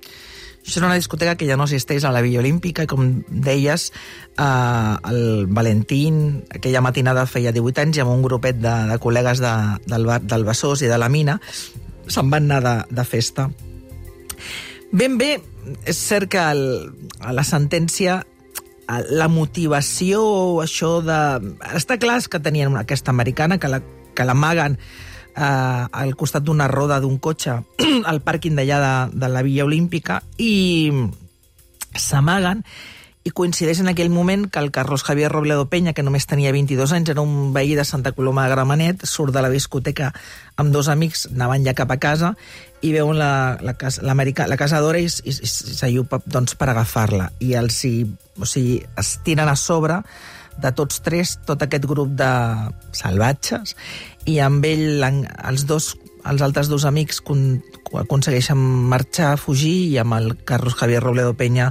Això 0.69 0.81
era 0.81 0.89
una 0.91 0.99
discoteca 0.99 1.37
que 1.41 1.47
ja 1.49 1.57
no 1.57 1.65
existeix 1.65 2.05
a 2.05 2.11
la 2.13 2.21
Villa 2.21 2.43
Olímpica 2.43 2.85
i, 2.85 2.89
com 2.91 3.23
deies, 3.29 3.89
eh, 4.37 4.95
el 5.11 5.47
Valentín, 5.49 6.45
aquella 6.53 6.83
matinada 6.85 7.25
feia 7.31 7.55
18 7.57 7.87
anys 7.87 8.01
i 8.01 8.03
amb 8.05 8.13
un 8.13 8.25
grupet 8.27 8.59
de, 8.61 8.75
de 8.91 8.99
col·legues 9.01 9.41
de, 9.41 9.53
del, 9.89 10.05
del 10.29 10.45
Besòs 10.45 10.85
i 10.85 10.91
de 10.91 10.99
la 11.01 11.09
Mina 11.09 11.39
se'n 12.09 12.33
van 12.33 12.49
anar 12.51 12.63
de, 12.65 12.75
de 12.97 13.05
festa. 13.05 13.49
Ben 14.93 15.19
bé, 15.21 15.37
és 15.85 16.01
cert 16.01 16.31
que 16.33 16.41
el, 16.41 16.65
a 17.21 17.35
la 17.37 17.45
sentència 17.45 18.23
la 19.13 19.29
motivació, 19.29 20.23
això 20.65 20.99
de... 21.05 21.21
Està 21.77 21.99
clar 22.01 22.23
que 22.25 22.41
tenien 22.41 22.71
una, 22.73 22.87
aquesta 22.87 23.13
americana 23.13 23.59
que 23.61 23.69
la 23.69 23.83
que 24.19 24.27
l'amaguen 24.27 24.75
eh, 24.75 25.43
al 26.03 26.17
costat 26.19 26.43
d'una 26.43 26.67
roda 26.67 26.99
d'un 27.01 27.21
cotxe 27.23 27.55
al 28.11 28.23
pàrquing 28.27 28.59
d'allà 28.59 28.79
de, 28.83 28.95
de 29.23 29.31
la 29.31 29.45
Villa 29.47 29.69
Olímpica 29.69 30.19
i 30.43 30.91
s'amaguen 31.95 32.65
i 33.29 33.33
coincideix 33.35 33.83
en 33.83 33.91
aquell 33.91 34.09
moment 34.09 34.47
que 34.49 34.61
el 34.63 34.71
Carlos 34.73 35.03
Javier 35.05 35.31
Robledo 35.31 35.67
Peña, 35.69 35.93
que 35.93 36.05
només 36.07 36.27
tenia 36.31 36.53
22 36.55 36.95
anys, 36.97 37.11
era 37.13 37.21
un 37.21 37.53
veí 37.53 37.75
de 37.77 37.85
Santa 37.85 38.15
Coloma 38.17 38.47
de 38.47 38.55
Gramenet, 38.55 39.05
surt 39.05 39.35
de 39.37 39.43
la 39.45 39.51
discoteca 39.53 40.13
amb 40.57 40.73
dos 40.73 40.89
amics, 40.89 41.27
anaven 41.35 41.67
ja 41.67 41.77
cap 41.77 41.93
a 41.93 41.99
casa, 42.01 42.33
i 42.81 42.95
veuen 42.95 43.19
la, 43.21 43.59
la, 43.61 43.75
casa, 43.77 44.03
la 44.03 44.57
casadora 44.57 45.03
i, 45.03 45.11
i, 45.25 45.35
i 45.35 45.51
s'allupa 45.53 46.23
doncs, 46.25 46.57
per 46.57 46.71
agafar-la. 46.73 47.31
I 47.45 47.53
els 47.61 47.83
hi, 47.85 47.95
o 48.39 48.49
sigui, 48.49 48.81
es 48.97 49.19
tiren 49.27 49.53
a 49.53 49.57
sobre 49.57 50.01
de 50.59 50.73
tots 50.75 51.03
tres, 51.05 51.37
tot 51.47 51.63
aquest 51.63 51.85
grup 51.87 52.17
de 52.19 52.33
salvatges, 52.97 53.77
i 54.27 54.41
amb 54.43 54.65
ell, 54.65 55.05
els 55.05 55.69
dos 55.69 55.95
els 56.29 56.43
altres 56.43 56.69
dos 56.69 56.85
amics 56.85 57.23
con, 57.25 57.63
aconsegueixen 57.97 58.59
marxar, 58.59 59.37
fugir, 59.41 59.77
i 59.95 59.99
amb 60.03 60.17
el 60.19 60.35
Carlos 60.45 60.75
Javier 60.77 61.01
Robledo 61.01 61.33
Peña 61.39 61.71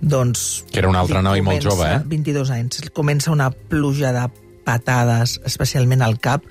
doncs... 0.00 0.64
Que 0.72 0.80
era 0.82 0.88
un 0.90 0.96
altre 0.96 1.22
noi 1.22 1.42
molt 1.42 1.62
jove, 1.64 1.86
eh? 1.88 2.00
22 2.06 2.50
anys. 2.54 2.82
Comença 2.96 3.30
una 3.32 3.50
pluja 3.50 4.12
de 4.16 4.26
patades, 4.66 5.38
especialment 5.46 6.02
al 6.02 6.18
cap, 6.18 6.42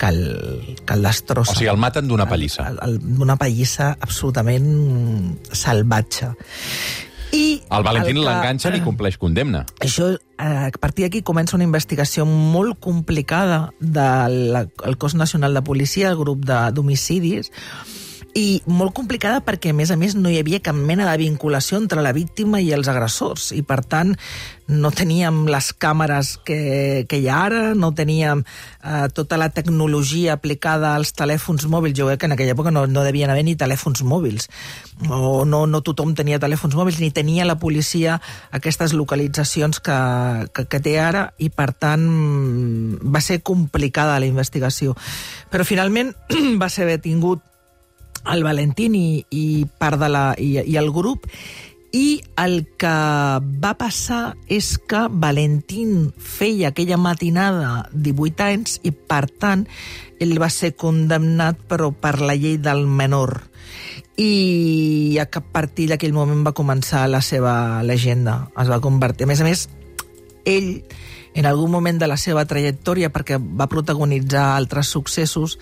que 0.00 0.08
el, 0.08 0.76
que 0.86 0.94
el 0.96 1.02
destrossa. 1.06 1.52
O 1.52 1.54
sigui, 1.54 1.68
el 1.70 1.78
maten 1.78 2.08
d'una 2.10 2.26
pallissa. 2.26 2.70
D'una 2.98 3.36
pallissa 3.38 3.92
absolutament 4.00 5.38
salvatge. 5.52 6.32
I 7.32 7.62
el 7.72 7.84
Valentín 7.86 8.18
l'enganxen 8.20 8.74
i 8.76 8.82
compleix 8.84 9.16
condemna. 9.16 9.62
Això, 9.80 10.10
eh, 10.12 10.44
a 10.68 10.80
partir 10.80 11.06
d'aquí 11.06 11.22
comença 11.24 11.56
una 11.56 11.64
investigació 11.64 12.26
molt 12.28 12.76
complicada 12.80 13.70
del 13.80 14.68
el 14.84 14.98
cos 15.00 15.14
nacional 15.14 15.54
de 15.56 15.62
policia, 15.64 16.10
el 16.10 16.18
grup 16.20 16.44
de- 16.44 16.72
d'homicidis, 16.76 17.48
i 18.34 18.62
molt 18.64 18.94
complicada 18.96 19.42
perquè, 19.44 19.72
a 19.72 19.76
més 19.76 19.90
a 19.92 19.96
més, 20.00 20.14
no 20.16 20.30
hi 20.32 20.38
havia 20.40 20.62
cap 20.64 20.76
mena 20.76 21.04
de 21.10 21.18
vinculació 21.20 21.76
entre 21.76 22.00
la 22.04 22.14
víctima 22.16 22.62
i 22.64 22.70
els 22.72 22.88
agressors, 22.88 23.50
i 23.52 23.60
per 23.66 23.82
tant 23.84 24.14
no 24.72 24.88
teníem 24.94 25.42
les 25.52 25.68
càmeres 25.76 26.38
que, 26.46 27.04
que 27.10 27.18
hi 27.20 27.28
ha 27.28 27.42
ara, 27.50 27.60
no 27.76 27.90
teníem 27.92 28.40
eh, 28.46 29.08
tota 29.12 29.36
la 29.36 29.50
tecnologia 29.52 30.38
aplicada 30.38 30.94
als 30.96 31.12
telèfons 31.18 31.66
mòbils. 31.68 31.98
Jo 31.98 32.08
crec 32.08 32.22
que 32.22 32.30
en 32.30 32.36
aquella 32.38 32.56
època 32.56 32.72
no, 32.72 32.86
no 32.88 33.04
devien 33.04 33.28
haver 33.28 33.44
ni 33.44 33.56
telèfons 33.58 34.00
mòbils, 34.08 34.48
o 35.10 35.44
no, 35.44 35.66
no 35.68 35.82
tothom 35.84 36.16
tenia 36.16 36.40
telèfons 36.40 36.76
mòbils, 36.78 37.02
ni 37.04 37.12
tenia 37.12 37.44
la 37.44 37.58
policia 37.60 38.16
aquestes 38.50 38.96
localitzacions 38.96 39.82
que, 39.84 40.00
que, 40.56 40.66
que 40.72 40.80
té 40.80 40.96
ara, 41.04 41.28
i 41.36 41.52
per 41.52 41.72
tant 41.76 42.08
va 43.04 43.20
ser 43.20 43.42
complicada 43.44 44.16
la 44.16 44.30
investigació. 44.30 44.96
Però 45.52 45.68
finalment 45.68 46.14
va 46.62 46.72
ser 46.72 46.88
detingut 46.88 47.44
el 48.30 48.44
Valentín 48.44 48.94
i, 48.94 49.24
i 49.30 49.66
part 49.78 50.00
de 50.00 50.08
la, 50.12 50.24
i, 50.38 50.56
i 50.62 50.76
el 50.78 50.90
grup. 50.92 51.26
I 51.92 52.22
el 52.40 52.62
que 52.80 52.92
va 53.60 53.74
passar 53.76 54.38
és 54.48 54.78
que 54.88 55.04
Valentín 55.12 56.12
feia 56.16 56.70
aquella 56.70 56.96
matinada 56.96 57.90
18 57.92 58.46
anys 58.46 58.78
i, 58.80 58.92
per 58.92 59.26
tant, 59.28 59.66
ell 60.22 60.38
va 60.40 60.48
ser 60.48 60.72
condemnat 60.78 61.60
però 61.68 61.90
per 61.92 62.16
la 62.22 62.36
llei 62.38 62.56
del 62.62 62.86
menor. 62.88 63.42
I 64.16 65.18
a 65.20 65.26
partir 65.28 65.90
d'aquell 65.90 66.16
moment 66.16 66.46
va 66.46 66.56
començar 66.56 67.04
la 67.12 67.20
seva 67.20 67.82
llegenda. 67.84 68.46
Es 68.56 68.72
va 68.72 68.80
convertir... 68.80 69.26
A 69.26 69.32
més 69.32 69.44
a 69.44 69.48
més, 69.48 69.68
ell, 70.48 70.84
en 71.34 71.48
algun 71.48 71.70
moment 71.72 72.00
de 72.00 72.08
la 72.08 72.16
seva 72.16 72.44
trajectòria, 72.48 73.12
perquè 73.12 73.36
va 73.36 73.68
protagonitzar 73.68 74.52
altres 74.56 74.88
successos, 74.92 75.58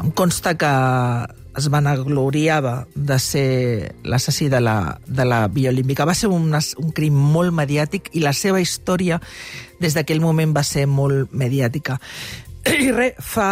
em 0.00 0.10
consta 0.16 0.56
que 0.58 0.70
es 1.56 1.68
vanagloriava 1.70 2.86
de 2.94 3.18
ser 3.18 3.94
l'assassí 4.04 4.48
de 4.48 4.60
la, 4.60 4.98
de 5.06 5.24
la 5.24 5.46
Via 5.48 5.70
Olímpica. 5.70 6.06
Va 6.06 6.14
ser 6.14 6.30
un, 6.30 6.52
un 6.52 6.92
crim 6.94 7.16
molt 7.16 7.54
mediàtic 7.56 8.12
i 8.14 8.24
la 8.24 8.34
seva 8.36 8.60
història 8.62 9.20
des 9.80 9.96
d'aquell 9.96 10.22
moment 10.22 10.54
va 10.56 10.64
ser 10.66 10.86
molt 10.86 11.32
mediàtica. 11.32 11.98
I 12.86 12.90
res, 12.94 13.18
fa... 13.18 13.50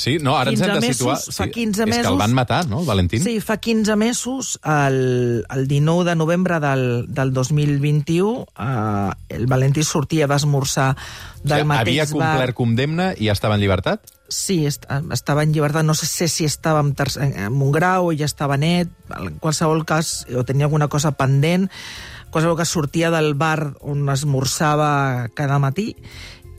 Sí, 0.00 0.16
no, 0.16 0.38
ara 0.40 0.48
ens 0.54 0.62
hem 0.64 0.78
de 0.78 0.94
situar... 0.94 1.18
Mesos, 1.18 1.36
fa 1.36 1.44
sí, 1.44 1.52
15 1.58 1.82
és 1.82 1.88
mesos... 1.90 2.06
que 2.06 2.12
el 2.14 2.20
van 2.22 2.32
matar, 2.32 2.62
no, 2.70 2.78
el 2.80 2.86
Valentín? 2.88 3.20
Sí, 3.20 3.34
fa 3.44 3.58
15 3.60 3.96
mesos, 4.00 4.54
el, 4.64 5.44
el 5.44 5.66
19 5.68 6.08
de 6.08 6.14
novembre 6.16 6.56
del, 6.62 7.04
del 7.12 7.34
2021, 7.36 8.46
eh, 8.56 9.10
el 9.36 9.44
Valentí 9.50 9.84
sortia 9.84 10.30
d'esmorzar 10.30 10.94
del 11.42 11.52
o 11.52 11.58
sigui, 11.58 11.68
mateix 11.68 11.90
havia 11.90 12.08
complert 12.08 12.54
bar. 12.54 12.56
condemna 12.62 13.10
i 13.12 13.28
ja 13.28 13.36
estava 13.36 13.60
en 13.60 13.64
llibertat? 13.66 14.08
Sí, 14.30 14.62
est 14.64 14.88
estava 15.12 15.44
en 15.44 15.52
llibertat. 15.52 15.84
No 15.84 15.92
sé 15.98 16.28
si 16.30 16.48
estava 16.48 16.80
en, 16.80 16.94
tercer, 16.96 17.28
en 17.44 17.60
un 17.60 17.72
grau 17.74 18.08
o 18.08 18.16
ja 18.16 18.24
estava 18.24 18.56
net. 18.56 18.88
En 19.18 19.36
qualsevol 19.42 19.84
cas, 19.84 20.24
o 20.32 20.46
tenia 20.48 20.70
alguna 20.70 20.88
cosa 20.88 21.12
pendent. 21.12 21.68
En 21.68 22.32
qualsevol 22.32 22.56
cas, 22.56 22.72
sortia 22.72 23.12
del 23.12 23.34
bar 23.34 23.74
on 23.84 24.06
esmorzava 24.08 25.28
cada 25.36 25.60
matí 25.60 25.90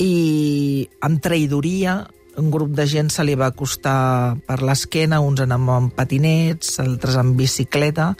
i 0.01 0.89
amb 1.01 1.21
traïdoria 1.23 2.03
un 2.37 2.51
grup 2.51 2.71
de 2.75 2.85
gent 2.87 3.11
se 3.11 3.23
li 3.27 3.35
va 3.35 3.51
acostar 3.51 4.37
per 4.47 4.61
l'esquena, 4.63 5.19
uns 5.19 5.41
anaven 5.43 5.73
amb 5.75 5.95
patinets, 5.95 6.77
altres 6.83 7.17
amb 7.19 7.35
bicicleta, 7.39 8.13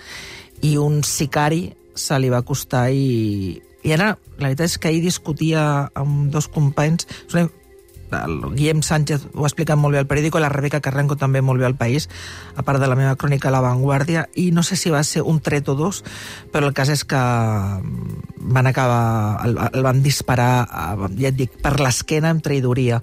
i 0.62 0.76
un 0.78 1.02
sicari 1.08 1.70
se 1.96 2.20
li 2.20 2.32
va 2.32 2.44
acostar 2.44 2.90
i... 2.92 3.62
I 3.82 3.96
ara, 3.96 4.12
la 4.38 4.52
veritat 4.52 4.68
és 4.68 4.78
que 4.78 4.92
ahir 4.92 5.02
discutia 5.02 5.64
amb 5.98 6.30
dos 6.34 6.52
companys... 6.52 7.08
El 8.12 8.42
Guillem 8.58 8.82
Sánchez 8.84 9.30
ho 9.32 9.46
ha 9.46 9.48
explicat 9.48 9.80
molt 9.80 9.96
bé 9.96 10.02
al 10.02 10.08
periòdico, 10.10 10.42
la 10.44 10.50
Rebeca 10.52 10.82
Carranco 10.84 11.16
també 11.16 11.40
molt 11.40 11.62
bé 11.62 11.66
al 11.70 11.78
País, 11.80 12.10
a 12.60 12.64
part 12.68 12.84
de 12.84 12.90
la 12.92 12.98
meva 13.00 13.16
crònica 13.16 13.48
a 13.48 13.54
La 13.56 13.62
Vanguardia, 13.64 14.26
i 14.36 14.50
no 14.52 14.66
sé 14.68 14.76
si 14.76 14.92
va 14.92 15.00
ser 15.08 15.24
un 15.24 15.40
tret 15.40 15.72
o 15.72 15.78
dos, 15.80 16.02
però 16.52 16.68
el 16.68 16.76
cas 16.76 16.92
és 16.92 17.06
que 17.08 17.16
van 17.16 18.68
acabar, 18.68 19.40
el, 19.48 19.56
el 19.72 19.88
van 19.88 20.04
disparar, 20.04 20.68
eh, 20.68 21.12
ja 21.24 21.32
et 21.32 21.40
dic, 21.40 21.56
per 21.64 21.78
l'esquena 21.80 22.36
amb 22.36 22.44
traïdoria. 22.44 23.00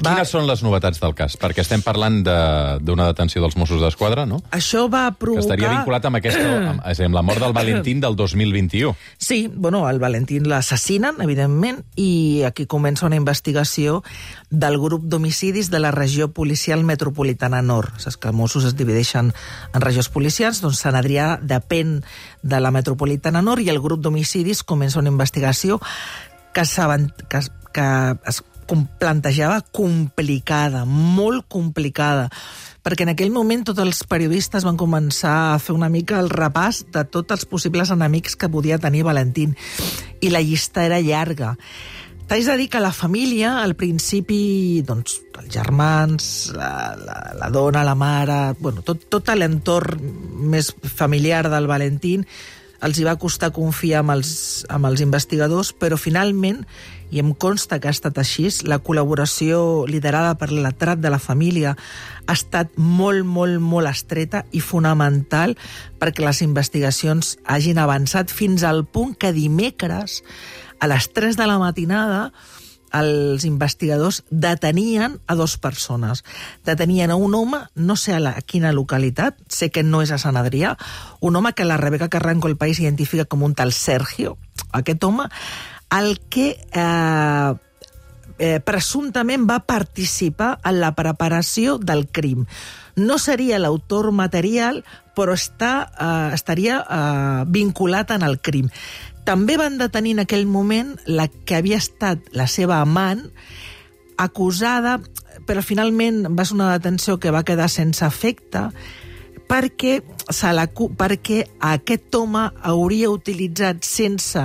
Va- 0.00 0.14
Quines 0.14 0.30
són 0.32 0.46
les 0.48 0.62
novetats 0.64 1.00
del 1.02 1.12
cas? 1.14 1.34
Perquè 1.36 1.60
estem 1.60 1.82
parlant 1.84 2.22
de- 2.24 2.78
d'una 2.80 3.04
detenció 3.10 3.42
dels 3.42 3.56
Mossos 3.60 3.82
d'Esquadra, 3.82 4.24
no? 4.26 4.38
Això 4.50 4.86
va 4.88 5.10
Que 5.10 5.18
provocar... 5.26 5.42
estaria 5.44 5.68
vinculat 5.74 6.06
amb, 6.08 6.16
aquesta, 6.16 6.46
amb, 6.70 6.80
amb 6.86 7.14
la 7.14 7.22
mort 7.22 7.40
del 7.44 7.52
Valentín 7.52 8.00
del 8.00 8.16
2021. 8.16 8.94
Sí, 9.18 9.50
bueno, 9.54 9.82
el 9.90 9.98
Valentín 9.98 10.48
l'assassinen, 10.48 11.20
evidentment, 11.20 11.82
i 11.96 12.42
aquí 12.48 12.64
comença 12.66 13.04
una 13.06 13.16
investigació 13.20 14.02
del 14.50 14.78
grup 14.80 15.04
d'homicidis 15.04 15.68
de 15.70 15.78
la 15.80 15.90
regió 15.90 16.30
policial 16.32 16.82
metropolitana 16.82 17.60
nord. 17.62 17.92
Saps 18.00 18.16
que 18.16 18.32
Mossos 18.32 18.64
es 18.64 18.76
divideixen 18.76 19.34
en 19.74 19.80
regions 19.84 20.08
policials, 20.08 20.62
doncs 20.64 20.80
Sant 20.80 20.96
Adrià 20.96 21.34
depèn 21.42 22.00
de 22.42 22.60
la 22.60 22.70
metropolitana 22.72 23.42
nord 23.42 23.60
i 23.60 23.68
el 23.68 23.80
grup 23.84 24.00
d'homicidis 24.00 24.62
comença 24.64 24.98
una 24.98 25.12
investigació 25.12 25.80
que, 26.54 26.62
que, 27.28 27.40
que 27.72 27.88
es 28.26 28.42
com 28.70 28.84
plantejava 29.02 29.64
complicada, 29.74 30.84
molt 30.86 31.48
complicada, 31.50 32.28
perquè 32.86 33.02
en 33.02 33.12
aquell 33.12 33.32
moment 33.34 33.64
tots 33.66 33.82
els 33.82 34.04
periodistes 34.06 34.64
van 34.66 34.78
començar 34.78 35.36
a 35.50 35.58
fer 35.58 35.74
una 35.74 35.90
mica 35.90 36.20
el 36.22 36.30
repàs 36.30 36.84
de 36.94 37.02
tots 37.02 37.34
els 37.34 37.48
possibles 37.50 37.90
enemics 37.90 38.38
que 38.38 38.50
podia 38.52 38.78
tenir 38.78 39.02
Valentín, 39.08 39.56
i 40.22 40.30
la 40.30 40.44
llista 40.44 40.86
era 40.86 41.02
llarga. 41.02 41.56
T'haig 42.30 42.46
de 42.46 42.56
dir 42.60 42.68
que 42.70 42.78
la 42.78 42.92
família, 42.94 43.56
al 43.58 43.74
principi, 43.74 44.84
doncs, 44.86 45.16
els 45.40 45.50
germans, 45.50 46.24
la, 46.54 46.94
la, 46.94 47.18
la 47.40 47.50
dona, 47.50 47.82
la 47.82 47.96
mare, 47.98 48.38
bueno, 48.60 48.86
tot, 48.86 49.08
tot 49.10 49.34
l'entorn 49.34 49.98
més 50.46 50.70
familiar 50.94 51.48
del 51.50 51.66
Valentín, 51.66 52.22
els 52.84 52.98
hi 52.98 53.04
va 53.04 53.18
costar 53.20 53.50
confiar 53.52 54.00
amb 54.00 54.14
els, 54.16 54.30
amb 54.72 54.88
els 54.88 55.02
investigadors, 55.04 55.72
però 55.76 55.98
finalment, 56.00 56.62
i 57.10 57.18
em 57.20 57.32
consta 57.34 57.80
que 57.80 57.90
ha 57.90 57.94
estat 57.94 58.18
així, 58.22 58.46
la 58.70 58.78
col·laboració 58.80 59.84
liderada 59.90 60.36
per 60.38 60.50
l'atrat 60.52 61.00
de 61.02 61.10
la 61.10 61.18
família 61.18 61.74
ha 61.74 62.36
estat 62.36 62.76
molt, 62.78 63.26
molt, 63.26 63.58
molt 63.60 63.90
estreta 63.90 64.44
i 64.54 64.62
fonamental 64.62 65.56
perquè 66.00 66.24
les 66.24 66.40
investigacions 66.46 67.36
hagin 67.44 67.82
avançat 67.82 68.30
fins 68.30 68.64
al 68.64 68.84
punt 68.86 69.16
que 69.18 69.34
dimecres, 69.36 70.22
a 70.80 70.88
les 70.88 71.10
3 71.12 71.36
de 71.36 71.46
la 71.50 71.58
matinada, 71.60 72.30
els 72.92 73.44
investigadors 73.44 74.22
detenien 74.30 75.18
a 75.26 75.36
dos 75.38 75.56
persones. 75.58 76.24
Detenien 76.66 77.10
a 77.10 77.16
un 77.16 77.34
home, 77.34 77.62
no 77.74 77.96
sé 77.96 78.14
a, 78.14 78.20
la, 78.20 78.34
a 78.38 78.42
quina 78.42 78.72
localitat, 78.72 79.38
sé 79.48 79.70
que 79.70 79.84
no 79.86 80.02
és 80.02 80.10
a 80.10 80.18
Sant 80.18 80.38
Adrià, 80.40 80.76
un 81.20 81.36
home 81.36 81.54
que 81.54 81.68
la 81.68 81.78
Rebeca 81.78 82.08
Carranco 82.08 82.48
el 82.48 82.58
País 82.58 82.80
identifica 82.80 83.24
com 83.24 83.42
un 83.46 83.54
tal 83.54 83.72
Sergio. 83.72 84.36
Aquest 84.72 85.04
home, 85.04 85.28
el 85.90 86.20
que 86.30 86.54
eh, 86.58 87.54
eh, 88.40 88.58
presumptament 88.64 89.46
va 89.48 89.60
participar 89.68 90.58
en 90.64 90.80
la 90.80 90.94
preparació 90.96 91.78
del 91.78 92.08
crim. 92.08 92.46
No 92.96 93.18
seria 93.18 93.60
l'autor 93.60 94.10
material, 94.12 94.82
però 95.14 95.36
està, 95.36 95.90
eh, 95.92 96.34
estaria 96.34 96.80
eh, 96.80 97.44
vinculat 97.46 98.10
en 98.16 98.24
el 98.26 98.40
crim. 98.40 98.70
També 99.28 99.56
van 99.60 99.78
detenir 99.78 100.16
en 100.16 100.24
aquell 100.24 100.46
moment 100.48 100.94
la 101.06 101.28
que 101.28 101.58
havia 101.58 101.80
estat 101.80 102.32
la 102.36 102.48
seva 102.50 102.80
amant, 102.80 103.26
acusada, 104.20 104.98
però 105.48 105.62
finalment 105.64 106.26
va 106.36 106.44
ser 106.44 106.58
una 106.58 106.72
detenció 106.74 107.18
que 107.20 107.32
va 107.32 107.44
quedar 107.46 107.68
sense 107.72 108.04
efecte, 108.06 108.68
perquè, 109.50 109.96
se 110.30 110.52
la, 110.54 110.68
perquè 110.70 111.40
aquest 111.72 112.14
home 112.14 112.44
hauria 112.70 113.10
utilitzat 113.10 113.82
sense 113.86 114.44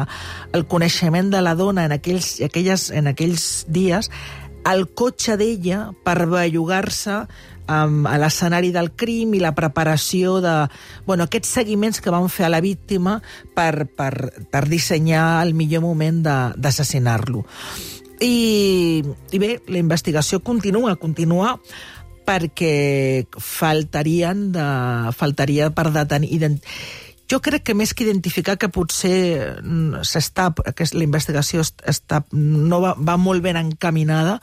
el 0.55 0.65
coneixement 0.71 1.29
de 1.33 1.43
la 1.45 1.53
dona 1.57 1.85
en 1.85 1.93
aquells, 1.93 2.39
aquelles, 2.45 2.89
en 2.89 3.11
aquells 3.11 3.65
dies 3.69 4.09
el 4.65 4.87
cotxe 4.97 5.37
d'ella 5.37 5.89
per 6.05 6.25
bellugar-se 6.29 7.19
um, 7.69 8.05
a 8.09 8.17
l'escenari 8.21 8.71
del 8.75 8.91
crim 8.97 9.35
i 9.37 9.41
la 9.43 9.53
preparació 9.57 10.39
de... 10.43 10.55
Bueno, 11.05 11.27
aquests 11.27 11.55
seguiments 11.59 12.01
que 12.01 12.13
van 12.13 12.29
fer 12.33 12.47
a 12.47 12.53
la 12.53 12.61
víctima 12.65 13.19
per, 13.55 13.85
per, 13.87 14.13
per 14.51 14.65
dissenyar 14.69 15.43
el 15.45 15.53
millor 15.57 15.85
moment 15.85 16.23
d'assassinar-lo. 16.25 17.45
I, 18.23 19.03
I 19.05 19.41
bé, 19.41 19.57
la 19.67 19.81
investigació 19.81 20.39
continua, 20.39 20.95
continua 20.95 21.57
perquè 22.25 23.25
faltarien 23.37 24.49
de, 24.55 24.69
faltaria 25.13 25.69
per 25.75 25.91
detenir... 25.93 26.55
Jo 27.31 27.39
crec 27.41 27.63
que 27.65 27.73
més 27.73 27.93
que 27.97 28.05
identificar 28.05 28.57
que 28.61 28.69
potser 28.69 29.57
mm, 29.63 30.03
s'està, 30.05 30.51
que 30.77 30.85
la 30.93 31.03
investigació 31.07 31.63
est- 31.65 31.81
està, 31.89 32.23
no 32.31 32.81
va, 32.83 32.93
va 32.97 33.17
molt 33.17 33.41
ben 33.41 33.57
encaminada, 33.57 34.39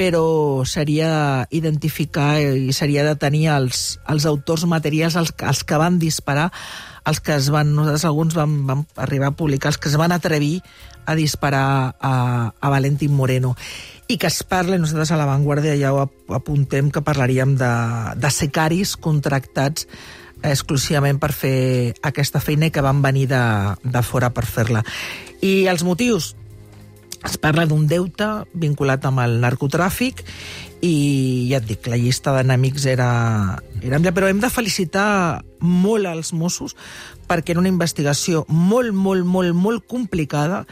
però 0.00 0.64
seria 0.64 1.46
identificar 1.52 2.40
i 2.40 2.72
seria 2.72 3.04
detenir 3.04 3.48
els, 3.52 3.98
els 4.08 4.24
autors 4.26 4.64
materials, 4.64 5.14
els, 5.20 5.34
els 5.44 5.62
que 5.62 5.76
van 5.78 5.98
disparar, 6.00 6.48
els 7.06 7.20
que 7.20 7.34
es 7.36 7.50
van, 7.52 7.74
nosaltres 7.76 8.06
alguns 8.08 8.34
vam, 8.34 8.54
vam 8.66 8.84
arribar 8.96 9.30
a 9.30 9.36
publicar, 9.36 9.70
els 9.74 9.78
que 9.78 9.90
es 9.92 9.98
van 10.00 10.12
atrevir 10.16 10.62
a 11.06 11.14
disparar 11.18 11.94
a, 12.00 12.14
a 12.60 12.68
Valentín 12.72 13.12
Moreno. 13.14 13.54
I 14.08 14.16
que 14.18 14.26
es 14.32 14.40
parla, 14.42 14.78
nosaltres 14.80 15.12
a 15.12 15.18
l'avantguàrdia 15.20 15.76
ja 15.78 15.92
ho 15.94 16.00
ap- 16.06 16.32
apuntem, 16.40 16.88
que 16.90 17.04
parlaríem 17.04 17.54
de, 17.60 17.70
de 18.18 18.30
secaris 18.34 18.96
contractats 18.96 19.86
exclusivament 20.42 21.20
per 21.20 21.32
fer 21.36 21.94
aquesta 22.06 22.40
feina 22.40 22.68
i 22.68 22.74
que 22.74 22.84
van 22.84 23.02
venir 23.02 23.26
de, 23.30 23.42
de 23.82 24.02
fora 24.06 24.30
per 24.34 24.46
fer-la. 24.48 24.84
I 25.40 25.66
els 25.70 25.84
motius? 25.86 26.34
Es 27.26 27.36
parla 27.36 27.66
d'un 27.68 27.84
deute 27.84 28.26
vinculat 28.56 29.04
amb 29.04 29.20
el 29.20 29.40
narcotràfic 29.42 30.22
i 30.80 31.48
ja 31.50 31.58
et 31.60 31.66
dic, 31.68 31.84
la 31.92 31.98
llista 32.00 32.32
d'enemics 32.32 32.86
era, 32.88 33.10
era 33.82 33.98
àmplia, 33.98 34.14
però 34.16 34.30
hem 34.30 34.40
de 34.40 34.48
felicitar 34.48 35.42
molt 35.60 36.08
als 36.08 36.32
Mossos 36.32 36.72
perquè 37.28 37.52
era 37.52 37.60
una 37.60 37.68
investigació 37.68 38.46
molt, 38.48 38.94
molt, 38.96 39.28
molt, 39.28 39.52
molt 39.52 39.84
complicada 39.86 40.64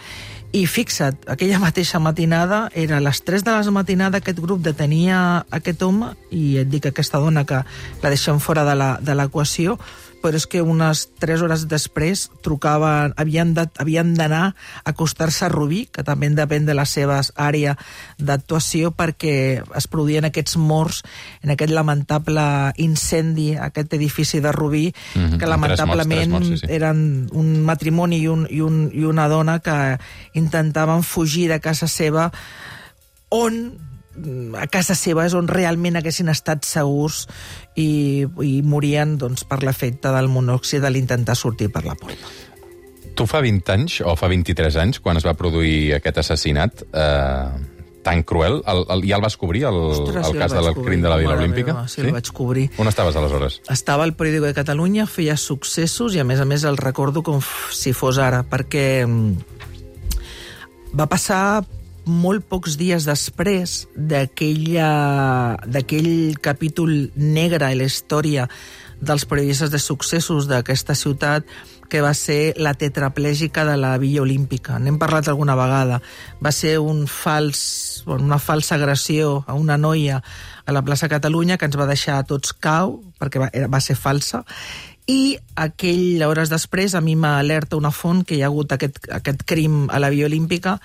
i 0.53 0.65
fixa't, 0.67 1.19
aquella 1.29 1.59
mateixa 1.61 1.99
matinada, 2.01 2.71
era 2.75 2.97
a 2.97 3.01
les 3.05 3.21
3 3.23 3.45
de 3.45 3.53
la 3.53 3.71
matinada, 3.71 4.19
aquest 4.19 4.41
grup 4.41 4.63
detenia 4.65 5.45
aquest 5.51 5.83
home 5.83 6.15
i 6.33 6.57
et 6.63 6.71
dic 6.73 6.87
aquesta 6.89 7.21
dona 7.21 7.45
que 7.45 7.61
la 8.03 8.09
deixem 8.09 8.41
fora 8.41 8.65
de 8.65 8.75
la- 8.75 8.99
de 9.03 9.15
l'equació, 9.15 9.79
però 10.23 10.37
és 10.39 10.47
que 10.51 10.63
unes 10.63 11.07
3 11.23 11.43
hores 11.47 11.67
després 11.71 12.29
trucaven, 12.43 13.15
havien 13.17 13.55
d'anar 13.55 14.45
a 14.45 14.55
acostar-se 14.91 15.47
a 15.47 15.53
Rubí, 15.53 15.87
que 15.93 16.05
també 16.05 16.29
depèn 16.29 16.67
de 16.67 16.75
la 16.77 16.85
seva 16.87 17.21
àrea 17.37 17.77
d'actuació, 18.19 18.93
perquè 18.93 19.63
es 19.63 19.89
produïen 19.91 20.29
aquests 20.29 20.59
morts 20.61 21.03
en 21.43 21.55
aquest 21.55 21.73
lamentable 21.73 22.45
incendi, 22.77 23.55
aquest 23.57 23.95
edifici 23.95 24.41
de 24.41 24.53
Rubí, 24.53 24.89
Mhm, 25.15 25.39
que 25.39 25.47
tres 25.47 25.49
morts, 25.49 25.51
lamentablement 25.51 26.21
tres 26.21 26.29
morts, 26.29 26.49
sí, 26.49 26.57
sí. 26.59 26.73
eren 26.73 27.29
un 27.33 27.65
matrimoni 27.65 28.23
i, 28.23 28.29
un, 28.29 28.47
i, 28.51 28.61
un, 28.61 28.91
i 28.93 29.05
una 29.05 29.29
dona 29.29 29.59
que 29.61 29.99
intentaven 30.35 31.03
fugir 31.03 31.49
de 31.49 31.61
casa 31.61 31.89
seva 31.89 32.31
on 33.31 33.55
mm, 33.55 33.88
a 34.59 34.67
casa 34.73 34.97
seva 34.99 35.27
és 35.29 35.37
on 35.39 35.49
realment 35.51 35.99
haguessin 36.01 36.29
estat 36.33 36.67
segurs 36.69 37.25
i, 37.77 38.27
i 38.45 38.53
morien 38.63 39.17
doncs, 39.21 39.47
per 39.49 39.63
l'efecte 39.65 40.13
del 40.15 40.31
monòxid 40.33 40.85
de 40.85 40.93
l'intentar 40.93 41.37
sortir 41.39 41.71
per 41.75 41.85
la 41.87 41.97
porta. 41.99 42.31
Tu 43.19 43.27
fa 43.27 43.41
20 43.43 43.75
anys, 43.75 43.99
o 44.07 44.15
fa 44.15 44.29
23 44.31 44.77
anys, 44.79 45.01
quan 45.03 45.19
es 45.19 45.27
va 45.27 45.35
produir 45.35 45.97
aquest 45.97 46.21
assassinat 46.23 46.85
eh, 46.87 47.49
tan 48.09 48.23
cruel, 48.23 48.63
el, 48.67 48.85
el, 48.95 49.03
ja 49.09 49.17
el 49.19 49.23
vas 49.25 49.37
cobrir, 49.37 49.65
el, 49.69 49.75
Ostres, 49.75 50.23
el 50.23 50.33
sí, 50.33 50.39
cas 50.39 50.53
el 50.55 50.65
del 50.65 50.79
crim 50.85 51.03
de 51.03 51.11
la 51.11 51.17
Vila 51.21 51.35
Olímpica? 51.35 51.75
meva, 51.75 51.89
sí, 51.91 52.01
el 52.01 52.13
vaig 52.15 52.31
cobrir. 52.33 52.69
On 52.79 52.89
estaves 52.89 53.19
aleshores? 53.19 53.61
Estava 53.69 54.07
al 54.07 54.15
periòdico 54.17 54.47
de 54.47 54.55
Catalunya, 54.57 55.09
feia 55.11 55.37
successos 55.37 56.15
i 56.17 56.23
a 56.23 56.25
més 56.25 56.41
a 56.41 56.47
més 56.49 56.65
el 56.65 56.79
recordo 56.81 57.25
com 57.27 57.43
si 57.75 57.93
fos 57.93 58.21
ara, 58.23 58.45
perquè 58.49 58.87
mm, 59.05 59.59
va 60.97 61.09
passar 61.11 61.67
molt 62.09 62.45
pocs 62.49 62.77
dies 62.81 63.05
després 63.07 63.87
d'aquell 63.95 64.75
capítol 66.43 67.13
negre 67.15 67.65
a 67.69 67.75
la 67.77 67.85
història 67.85 68.49
dels 69.01 69.25
periodistes 69.31 69.71
de 69.71 69.79
successos 69.79 70.49
d'aquesta 70.51 70.95
ciutat 70.99 71.45
que 71.89 72.01
va 72.05 72.13
ser 72.13 72.55
la 72.61 72.75
tetraplègica 72.75 73.65
de 73.65 73.77
la 73.81 73.97
Villa 73.99 74.23
Olímpica. 74.23 74.79
N'hem 74.79 74.99
parlat 75.01 75.29
alguna 75.29 75.57
vegada. 75.57 76.03
Va 76.45 76.53
ser 76.53 76.79
un 76.83 77.07
fals, 77.09 78.05
una 78.07 78.39
falsa 78.39 78.75
agressió 78.77 79.45
a 79.47 79.55
una 79.55 79.79
noia 79.79 80.23
a 80.67 80.73
la 80.73 80.83
plaça 80.85 81.09
Catalunya 81.09 81.57
que 81.57 81.65
ens 81.65 81.79
va 81.81 81.89
deixar 81.89 82.19
a 82.19 82.27
tots 82.29 82.53
cau, 82.53 83.01
perquè 83.19 83.41
va, 83.41 83.49
va 83.73 83.81
ser 83.81 83.97
falsa, 83.97 84.45
i 85.09 85.39
aquell, 85.57 86.21
hores 86.27 86.51
després, 86.53 86.93
a 86.93 87.01
mi 87.01 87.15
m'alerta 87.17 87.79
una 87.79 87.91
font 87.91 88.21
que 88.29 88.37
hi 88.37 88.43
ha 88.43 88.51
hagut 88.53 88.75
aquest, 88.77 89.01
aquest 89.09 89.47
crim 89.49 89.87
a 89.89 90.03
la 90.03 90.11
Via 90.13 90.29
Olímpica 90.29 90.77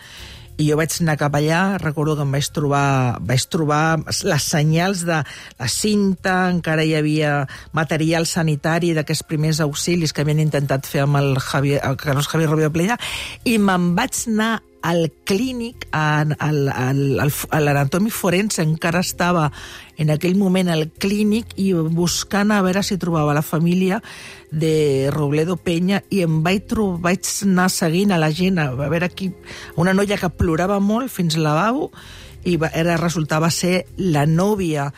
i 0.57 0.67
jo 0.69 0.77
vaig 0.77 0.93
anar 1.01 1.15
cap 1.17 1.33
allà, 1.37 1.61
recordo 1.81 2.15
que 2.17 2.25
em 2.25 2.33
vaig 2.35 2.49
trobar, 2.53 3.19
vaig 3.25 3.45
trobar 3.51 3.83
les 4.05 4.49
senyals 4.49 5.05
de 5.07 5.21
la 5.23 5.69
cinta, 5.71 6.35
encara 6.51 6.85
hi 6.85 6.93
havia 6.97 7.33
material 7.73 8.27
sanitari 8.29 8.93
d'aquests 8.93 9.25
primers 9.29 9.63
auxilis 9.65 10.13
que 10.13 10.21
havien 10.25 10.43
intentat 10.43 10.85
fer 10.89 11.05
amb 11.07 11.17
el, 11.21 11.33
Javier, 11.41 11.81
el 11.83 11.97
Carlos 11.97 12.29
Javier 12.29 12.51
Rubio 12.51 12.69
Playa, 12.73 12.99
i 13.45 13.57
me'n 13.57 13.93
vaig 13.97 14.25
anar 14.29 14.53
al 14.83 15.07
clínic, 15.23 15.87
l'anatòmic 15.93 18.13
forense 18.13 18.61
encara 18.61 18.99
estava 18.99 19.51
en 19.97 20.09
aquell 20.11 20.35
moment 20.35 20.69
al 20.69 20.91
clínic 20.99 21.45
i 21.61 21.73
buscant 21.73 22.51
a 22.51 22.61
veure 22.65 22.83
si 22.83 22.97
trobava 22.99 23.33
la 23.33 23.41
família 23.45 24.01
de 24.51 25.09
Robledo 25.13 25.55
Peña 25.55 26.03
i 26.11 26.21
em 26.27 26.43
vaig, 26.43 26.67
trobar, 26.67 27.13
vaig 27.13 27.23
anar 27.47 27.69
seguint 27.71 28.11
a 28.11 28.19
la 28.19 28.31
gent 28.35 28.59
a 28.59 28.75
veure 28.75 29.07
aquí 29.07 29.31
una 29.79 29.95
noia 29.95 30.19
que 30.19 30.29
plorava 30.29 30.83
molt 30.83 31.09
fins 31.09 31.39
al 31.39 31.47
lavabo 31.47 31.91
i 32.43 32.59
era, 32.73 32.97
resultava 32.99 33.49
ser 33.49 33.85
la 33.97 34.25
nòvia 34.27 34.91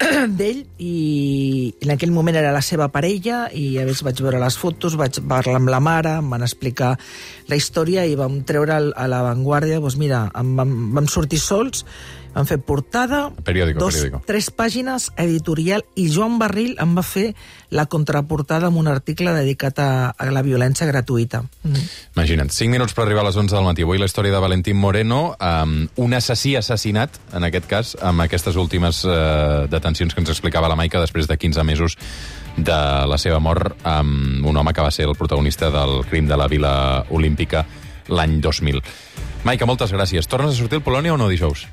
d'ell 0.38 0.62
i 0.80 1.74
en 1.84 1.92
aquell 1.92 2.12
moment 2.14 2.38
era 2.40 2.52
la 2.54 2.62
seva 2.64 2.88
parella 2.92 3.42
i 3.56 3.74
a 3.80 3.84
més 3.88 4.00
vaig 4.06 4.22
veure 4.24 4.40
les 4.40 4.56
fotos, 4.56 4.96
vaig 4.96 5.20
parlar 5.28 5.58
amb 5.60 5.72
la 5.72 5.80
mare, 5.84 6.16
em 6.22 6.30
van 6.32 6.44
explicar 6.46 6.94
la 7.50 7.58
història 7.58 8.06
i 8.08 8.16
vam 8.18 8.40
treure 8.48 8.78
a 8.80 9.08
l'avantguàrdia, 9.10 9.80
doncs 9.82 9.98
mira, 10.00 10.24
em 10.40 10.54
vam, 10.56 10.74
vam 10.96 11.10
sortir 11.10 11.40
sols, 11.42 11.84
vam 12.34 12.46
fer 12.46 12.58
portada, 12.62 13.30
Periódico, 13.44 13.80
dos, 13.80 13.94
periódico. 13.94 14.22
tres 14.26 14.50
pàgines, 14.54 15.10
editorial, 15.16 15.84
i 15.98 16.08
Joan 16.12 16.38
Barril 16.38 16.76
em 16.80 16.94
va 16.96 17.02
fer 17.06 17.34
la 17.70 17.86
contraportada 17.86 18.68
amb 18.70 18.78
un 18.78 18.88
article 18.90 19.32
dedicat 19.34 19.78
a, 19.82 19.90
a 20.10 20.30
la 20.30 20.42
violència 20.46 20.86
gratuïta. 20.86 21.42
Mm. 21.62 21.86
Imagina't, 22.16 22.52
5 22.54 22.70
minuts 22.70 22.94
per 22.94 23.04
arribar 23.04 23.24
a 23.24 23.28
les 23.30 23.38
11 23.38 23.54
del 23.54 23.66
matí. 23.66 23.86
Avui 23.86 23.98
la 23.98 24.08
història 24.10 24.34
de 24.34 24.42
Valentín 24.42 24.78
Moreno, 24.78 25.36
um, 25.38 25.74
un 25.96 26.14
assassí 26.14 26.56
assassinat, 26.58 27.18
en 27.34 27.46
aquest 27.46 27.66
cas, 27.70 27.96
amb 28.02 28.26
aquestes 28.26 28.58
últimes 28.60 29.04
uh, 29.06 29.66
detencions 29.70 30.14
que 30.14 30.22
ens 30.22 30.30
explicava 30.30 30.70
la 30.70 30.78
Maica 30.78 31.02
després 31.02 31.30
de 31.30 31.38
15 31.38 31.66
mesos 31.66 31.98
de 32.56 32.80
la 33.06 33.18
seva 33.18 33.38
mort 33.40 33.86
amb 33.86 34.46
un 34.46 34.56
home 34.56 34.74
que 34.74 34.82
va 34.82 34.90
ser 34.90 35.06
el 35.08 35.16
protagonista 35.16 35.70
del 35.70 36.02
crim 36.10 36.26
de 36.28 36.36
la 36.36 36.48
Vila 36.50 36.72
Olímpica 37.10 37.64
l'any 38.10 38.40
2000. 38.42 38.82
Maica, 39.46 39.66
moltes 39.66 39.92
gràcies. 39.94 40.26
Tornes 40.28 40.52
a 40.52 40.58
sortir 40.58 40.80
al 40.80 40.84
Polònia 40.84 41.14
o 41.14 41.20
no 41.20 41.30
dijous? 41.30 41.64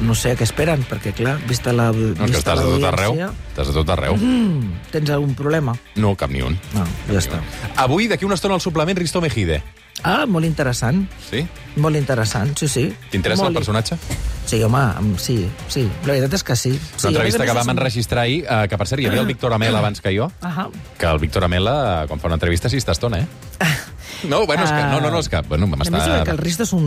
No 0.00 0.14
sé 0.18 0.34
què 0.36 0.42
esperen, 0.42 0.82
perquè, 0.88 1.12
clar, 1.14 1.36
vista 1.46 1.72
la 1.72 1.92
No, 1.92 2.00
és 2.02 2.18
que 2.18 2.24
vista 2.26 2.54
estàs 2.54 2.60
a 2.60 2.66
tot 2.66 2.84
arreu. 2.90 3.14
Estàs 3.52 3.68
a 3.70 3.72
tot 3.76 3.90
arreu. 3.94 4.16
Mm, 4.16 4.72
tens 4.90 5.10
algun 5.14 5.34
problema? 5.38 5.76
No, 5.96 6.16
cap 6.16 6.30
ni 6.30 6.42
un. 6.42 6.58
No, 6.74 6.84
ja 7.12 7.20
està. 7.20 7.38
Avui, 7.76 8.08
d'aquí 8.10 8.24
una 8.26 8.34
estona, 8.34 8.54
al 8.54 8.60
suplement, 8.60 8.98
Risto 8.98 9.20
Mejide. 9.22 9.62
Ah, 10.02 10.24
molt 10.26 10.44
interessant. 10.44 11.04
Sí? 11.30 11.44
Molt 11.76 11.96
interessant, 11.96 12.50
sí, 12.58 12.66
sí. 12.68 12.88
T'interessa 13.12 13.44
el 13.46 13.52
Molt- 13.52 13.58
personatge? 13.62 13.96
Sí, 14.44 14.62
home, 14.62 14.82
sí, 15.16 15.48
sí. 15.68 15.88
La 16.04 16.12
veritat 16.12 16.34
és 16.34 16.42
que 16.44 16.56
sí. 16.56 16.72
sí 16.96 17.06
Una 17.06 17.12
entrevista 17.14 17.38
a 17.38 17.44
més 17.46 17.50
que 17.52 17.56
vam 17.56 17.66
un- 17.70 17.78
enregistrar 17.78 18.24
ahir, 18.24 18.44
eh, 18.44 18.66
que 18.68 18.76
per 18.76 18.86
cert 18.88 19.00
hi 19.00 19.06
havia 19.06 19.20
el 19.20 19.26
Víctor 19.26 19.52
Amel 19.54 19.74
abans 19.76 20.00
que 20.02 20.12
jo, 20.18 20.30
Ahà. 20.42 20.68
que 20.98 21.06
el 21.06 21.18
Víctor 21.20 21.44
Amela, 21.44 22.02
eh, 22.02 22.06
quan 22.08 22.20
fa 22.20 22.26
una 22.26 22.34
entrevista, 22.34 22.68
sí 22.68 22.76
està 22.76 22.92
estona, 22.92 23.20
eh? 23.20 23.26
No, 24.28 24.44
bueno, 24.46 24.64
és 24.64 24.72
que, 24.72 24.82
no, 24.90 25.00
no, 25.00 25.10
no, 25.12 25.20
és 25.20 25.28
que, 25.28 25.40
bueno, 25.48 25.68
A 25.68 25.78
més, 25.78 25.90
jo 25.90 26.00
crec 26.00 26.24
que 26.28 26.34
el 26.34 26.40
Risto 26.40 26.64
és 26.64 26.72
un, 26.76 26.86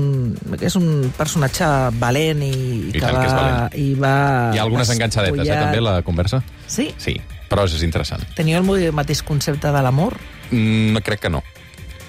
és 0.59 0.77
un 0.79 0.87
personatge 1.17 1.67
valent 2.01 2.41
i, 2.45 2.53
I 2.89 2.97
que 2.97 3.05
va... 3.05 3.21
que 3.21 3.33
valent. 3.33 3.77
I 3.77 3.87
va 3.99 4.15
Hi 4.53 4.61
ha 4.61 4.65
algunes 4.65 4.91
enganxadetes, 4.95 5.45
eh, 5.45 5.59
també, 5.59 5.83
la 5.83 5.99
conversa? 6.07 6.41
Sí? 6.65 6.89
Sí, 7.01 7.17
però 7.51 7.67
és 7.67 7.85
interessant. 7.85 8.25
Teniu 8.37 8.59
el 8.61 8.91
mateix 8.95 9.23
concepte 9.25 9.71
de 9.73 9.85
l'amor? 9.85 10.17
Mm, 10.51 10.93
no 10.97 11.03
crec 11.05 11.25
que 11.27 11.33
no. 11.33 11.43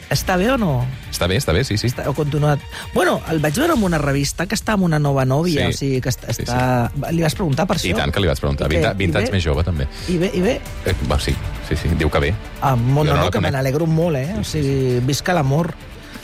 Està 0.09 0.39
bé 0.41 0.47
o 0.49 0.57
no? 0.57 0.87
Està 1.13 1.27
bé, 1.29 1.37
està 1.37 1.53
bé, 1.53 1.61
sí, 1.69 1.77
sí. 1.77 1.91
Està, 1.91 2.07
o 2.09 2.15
continuat... 2.17 2.63
Bueno, 2.95 3.19
el 3.29 3.43
vaig 3.45 3.59
veure 3.61 3.75
en 3.77 3.83
una 3.85 3.99
revista 4.01 4.47
que 4.49 4.57
està 4.57 4.73
amb 4.79 4.87
una 4.87 4.99
nova 4.99 5.27
nòvia, 5.29 5.67
Sí. 5.69 5.75
o 5.75 5.77
sigui 5.77 6.01
que 6.01 6.09
està... 6.09 6.33
Sí, 6.33 6.47
està... 6.47 6.89
Li 7.13 7.21
vas 7.23 7.37
preguntar 7.37 7.67
per 7.69 7.77
I 7.77 7.91
això? 7.91 7.99
tant 8.01 8.15
que 8.15 8.23
li 8.25 8.31
vaig 8.31 8.41
preguntar. 8.41 8.71
I 8.73 8.79
què? 8.79 8.81
20, 8.81 8.97
20 9.03 9.19
I 9.19 9.21
anys 9.27 9.35
més 9.37 9.45
jove, 9.45 9.65
també. 9.67 9.89
I 10.09 10.17
bé, 10.17 10.31
i 10.33 10.41
bé? 10.41 10.55
Eh, 10.89 10.95
va, 11.11 11.21
sí, 11.21 11.35
sí, 11.69 11.77
sí, 11.77 11.93
diu 12.01 12.09
que 12.09 12.23
bé. 12.25 12.33
Ah, 12.63 12.73
no, 12.77 13.05
no 13.05 13.19
no, 13.21 13.29
que 13.31 13.41
me 13.45 13.53
n'alegro 13.53 13.87
molt, 13.87 14.17
eh? 14.17 14.33
O 14.41 14.45
sigui, 14.49 14.99
visca 15.05 15.37
l'amor. 15.37 15.75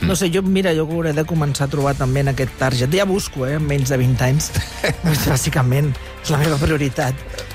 Mm. 0.00 0.08
No 0.08 0.16
sé, 0.16 0.30
jo, 0.32 0.40
mira, 0.42 0.72
jo 0.74 0.88
hauré 0.88 1.12
de 1.12 1.22
començar 1.28 1.68
a 1.68 1.72
trobar 1.72 1.92
també 1.94 2.24
en 2.24 2.32
aquest 2.32 2.56
target. 2.58 2.88
Ja 2.96 3.04
busco, 3.04 3.44
eh, 3.46 3.58
menys 3.60 3.92
de 3.92 4.00
20 4.00 4.24
anys. 4.24 4.48
Doncs, 5.04 5.28
Bàsicament, 5.28 5.92
és 6.24 6.32
la 6.32 6.40
meva 6.40 6.56
prioritat. 6.60 7.14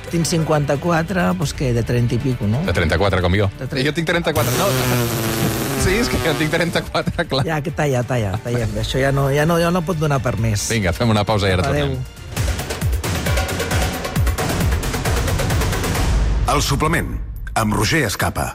Tinc 0.09 0.25
54, 0.25 1.25
doncs 1.37 1.53
què, 1.53 1.69
de 1.75 1.83
30 1.85 2.15
i 2.17 2.19
pico, 2.23 2.47
no? 2.49 2.63
De 2.65 2.73
34, 2.73 3.21
com 3.21 3.35
jo. 3.37 3.49
De 3.59 3.67
30. 3.67 3.81
I 3.81 3.85
jo 3.85 3.93
tinc 3.97 4.09
34, 4.09 4.57
no. 4.57 4.69
Sí, 5.79 5.93
és 5.95 6.09
que 6.11 6.17
jo 6.19 6.33
tinc 6.35 6.51
34, 6.51 7.23
clar. 7.31 7.43
Ja, 7.47 7.61
que 7.63 7.71
talla, 7.71 8.01
talla, 8.03 8.33
talla. 8.43 8.65
Això 8.81 8.99
ja 8.99 9.13
no, 9.15 9.29
ja 9.31 9.45
no, 9.47 9.55
ja 9.61 9.69
no 9.71 9.79
pot 9.87 9.95
donar 10.01 10.19
per 10.19 10.35
més. 10.41 10.65
Vinga, 10.67 10.91
fem 10.93 11.09
una 11.13 11.23
pausa 11.23 11.47
i 11.47 11.55
ara 11.55 11.63
tornem. 11.69 11.95
El 16.51 16.63
suplement, 16.65 17.13
amb 17.63 17.77
Roger 17.79 18.03
Escapa. 18.09 18.49